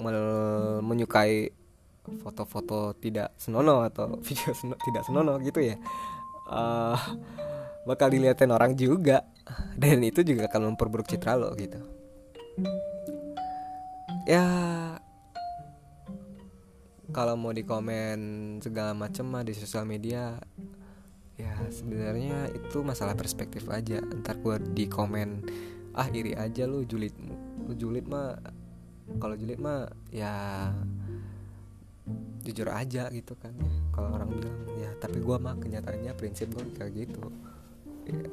menyukai 0.85 1.62
foto-foto 2.03 2.99
tidak 2.99 3.35
senonoh 3.39 3.87
atau 3.87 4.17
video 4.27 4.51
seno 4.53 4.75
tidak 4.83 5.03
senonoh 5.07 5.39
gitu 5.39 5.63
ya. 5.63 5.77
Uh, 6.51 6.99
bakal 7.87 8.11
dilihatin 8.11 8.51
orang 8.51 8.75
juga. 8.75 9.27
Dan 9.75 10.07
itu 10.07 10.23
juga 10.23 10.47
akan 10.47 10.75
memperburuk 10.75 11.11
citra 11.11 11.35
lo 11.35 11.51
gitu. 11.59 11.83
Ya 14.23 14.47
kalau 17.13 17.37
mau 17.37 17.53
di 17.53 17.67
komen 17.67 18.19
segala 18.65 18.97
macam 18.97 19.29
mah 19.29 19.45
di 19.45 19.53
sosial 19.53 19.85
media 19.85 20.41
ya 21.37 21.53
sebenarnya 21.69 22.55
itu 22.55 22.81
masalah 22.87 23.19
perspektif 23.19 23.67
aja. 23.69 23.99
Ntar 23.99 24.39
gue 24.41 24.57
di 24.73 24.87
komen 24.87 25.43
ah 25.93 26.09
iri 26.09 26.33
aja 26.33 26.65
lu 26.65 26.89
julid 26.89 27.13
lu 27.69 27.77
julid 27.77 28.09
mah 28.09 28.41
kalau 29.21 29.37
julid 29.37 29.61
mah 29.61 29.93
ya 30.09 30.71
jujur 32.43 32.67
aja 32.75 33.07
gitu 33.15 33.39
kan 33.39 33.55
ya 33.55 33.71
kalau 33.95 34.19
orang 34.19 34.35
bilang 34.35 34.59
ya 34.75 34.91
tapi 34.99 35.23
gue 35.23 35.37
mah 35.39 35.55
kenyataannya 35.59 36.13
prinsip 36.19 36.51
gue 36.51 36.67
kayak 36.75 37.07
gitu. 37.07 37.23
Ya 38.11 38.27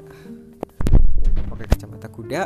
pakai 1.45 1.65
kacamata 1.69 2.09
kuda 2.09 2.41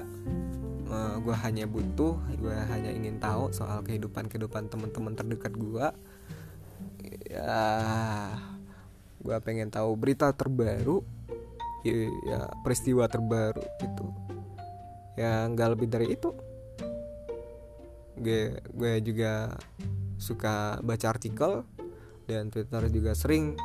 uh, 0.91 1.15
gue 1.23 1.35
hanya 1.39 1.63
butuh 1.63 2.19
gue 2.35 2.51
hanya 2.51 2.91
ingin 2.91 3.15
tahu 3.23 3.55
soal 3.55 3.79
kehidupan 3.79 4.27
kehidupan 4.27 4.67
teman-teman 4.67 5.15
terdekat 5.15 5.55
gue 5.55 5.87
ya 7.31 7.63
gue 9.23 9.37
pengen 9.39 9.71
tahu 9.71 9.95
berita 9.95 10.35
terbaru 10.35 10.99
ya, 11.87 11.95
ya 12.27 12.39
peristiwa 12.63 13.07
terbaru 13.07 13.63
gitu. 13.79 14.05
Ya 15.13 15.45
nggak 15.47 15.69
lebih 15.77 15.87
dari 15.87 16.07
itu. 16.15 16.33
Gue 18.17 18.57
gue 18.73 18.93
juga 19.05 19.53
suka 20.23 20.79
baca 20.79 21.11
artikel 21.11 21.67
dan 22.23 22.47
Twitter 22.47 22.87
juga 22.87 23.11
sering 23.11 23.59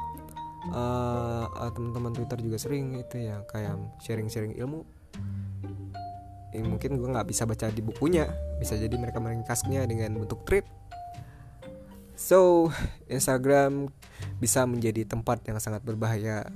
uh, 0.74 1.46
teman-teman 1.70 2.10
Twitter 2.10 2.38
juga 2.42 2.58
sering 2.58 2.98
itu 2.98 3.22
ya 3.22 3.46
kayak 3.46 3.78
sharing-sharing 4.02 4.58
ilmu 4.58 4.82
ini 6.58 6.66
mungkin 6.66 6.98
gue 6.98 7.08
nggak 7.08 7.28
bisa 7.30 7.46
baca 7.46 7.70
di 7.70 7.78
bukunya 7.78 8.26
bisa 8.58 8.74
jadi 8.74 8.98
mereka 8.98 9.22
meringkasnya 9.22 9.86
dengan 9.86 10.18
bentuk 10.18 10.42
tweet 10.42 10.66
So, 12.18 12.66
Instagram 13.06 13.94
bisa 14.42 14.66
menjadi 14.66 15.06
tempat 15.06 15.38
yang 15.46 15.62
sangat 15.62 15.86
berbahaya 15.86 16.50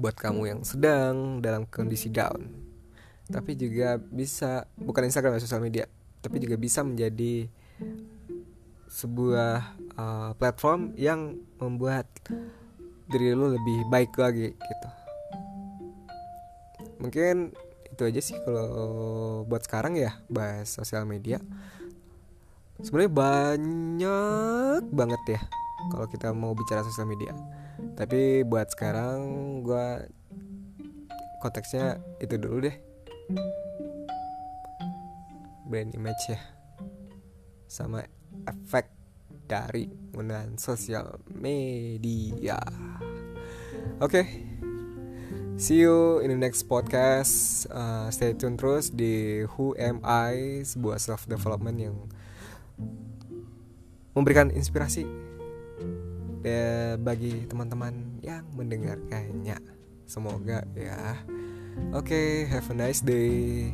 buat 0.00 0.16
kamu 0.16 0.48
yang 0.48 0.60
sedang 0.64 1.44
dalam 1.44 1.68
kondisi 1.68 2.08
down. 2.08 2.48
Tapi 3.28 3.52
juga 3.52 4.00
bisa 4.00 4.64
bukan 4.80 5.04
Instagram 5.04 5.36
ya 5.36 5.44
sosial 5.44 5.60
media, 5.60 5.84
tapi 6.24 6.40
juga 6.40 6.56
bisa 6.56 6.80
menjadi 6.80 7.52
sebuah 8.92 9.72
uh, 9.96 10.30
platform 10.36 10.92
yang 11.00 11.40
membuat 11.56 12.04
diri 13.08 13.32
lu 13.32 13.56
lebih 13.56 13.88
baik 13.88 14.12
lagi 14.20 14.52
gitu. 14.52 14.88
Mungkin 17.00 17.56
itu 17.88 18.02
aja 18.04 18.20
sih 18.20 18.36
kalau 18.44 19.44
buat 19.48 19.64
sekarang 19.64 19.96
ya 19.96 20.20
bahas 20.28 20.68
sosial 20.68 21.08
media. 21.08 21.40
Sebenarnya 22.84 23.12
banyak 23.16 24.82
banget 24.92 25.22
ya 25.38 25.40
kalau 25.88 26.06
kita 26.12 26.28
mau 26.36 26.52
bicara 26.52 26.84
sosial 26.84 27.08
media. 27.08 27.32
Tapi 27.96 28.44
buat 28.44 28.68
sekarang 28.70 29.16
gue 29.64 29.86
konteksnya 31.40 31.96
itu 32.20 32.36
dulu 32.36 32.68
deh. 32.68 32.76
Brand 35.64 35.96
image 35.96 36.36
ya 36.36 36.40
sama 37.72 38.04
efek 38.46 38.90
dari 39.46 39.88
penggunaan 39.88 40.56
sosial 40.56 41.20
media 41.32 42.58
oke 44.00 44.10
okay. 44.10 44.26
See 45.62 45.78
you 45.78 46.18
in 46.24 46.32
the 46.32 46.40
next 46.40 46.66
podcast. 46.66 47.68
Uh, 47.70 48.10
stay 48.10 48.34
tune 48.34 48.58
terus 48.58 48.90
di 48.90 49.46
Who 49.54 49.78
Am 49.78 50.02
I, 50.02 50.64
sebuah 50.66 50.98
self 50.98 51.30
development 51.30 51.78
yang 51.78 51.96
memberikan 54.10 54.50
inspirasi 54.50 55.06
ya, 56.42 56.98
bagi 56.98 57.46
teman-teman 57.46 58.18
yang 58.24 58.42
mendengarkannya. 58.58 59.60
Semoga 60.08 60.66
ya. 60.74 61.20
Oke, 61.94 62.10
okay, 62.10 62.28
have 62.50 62.66
a 62.72 62.76
nice 62.76 62.98
day. 62.98 63.70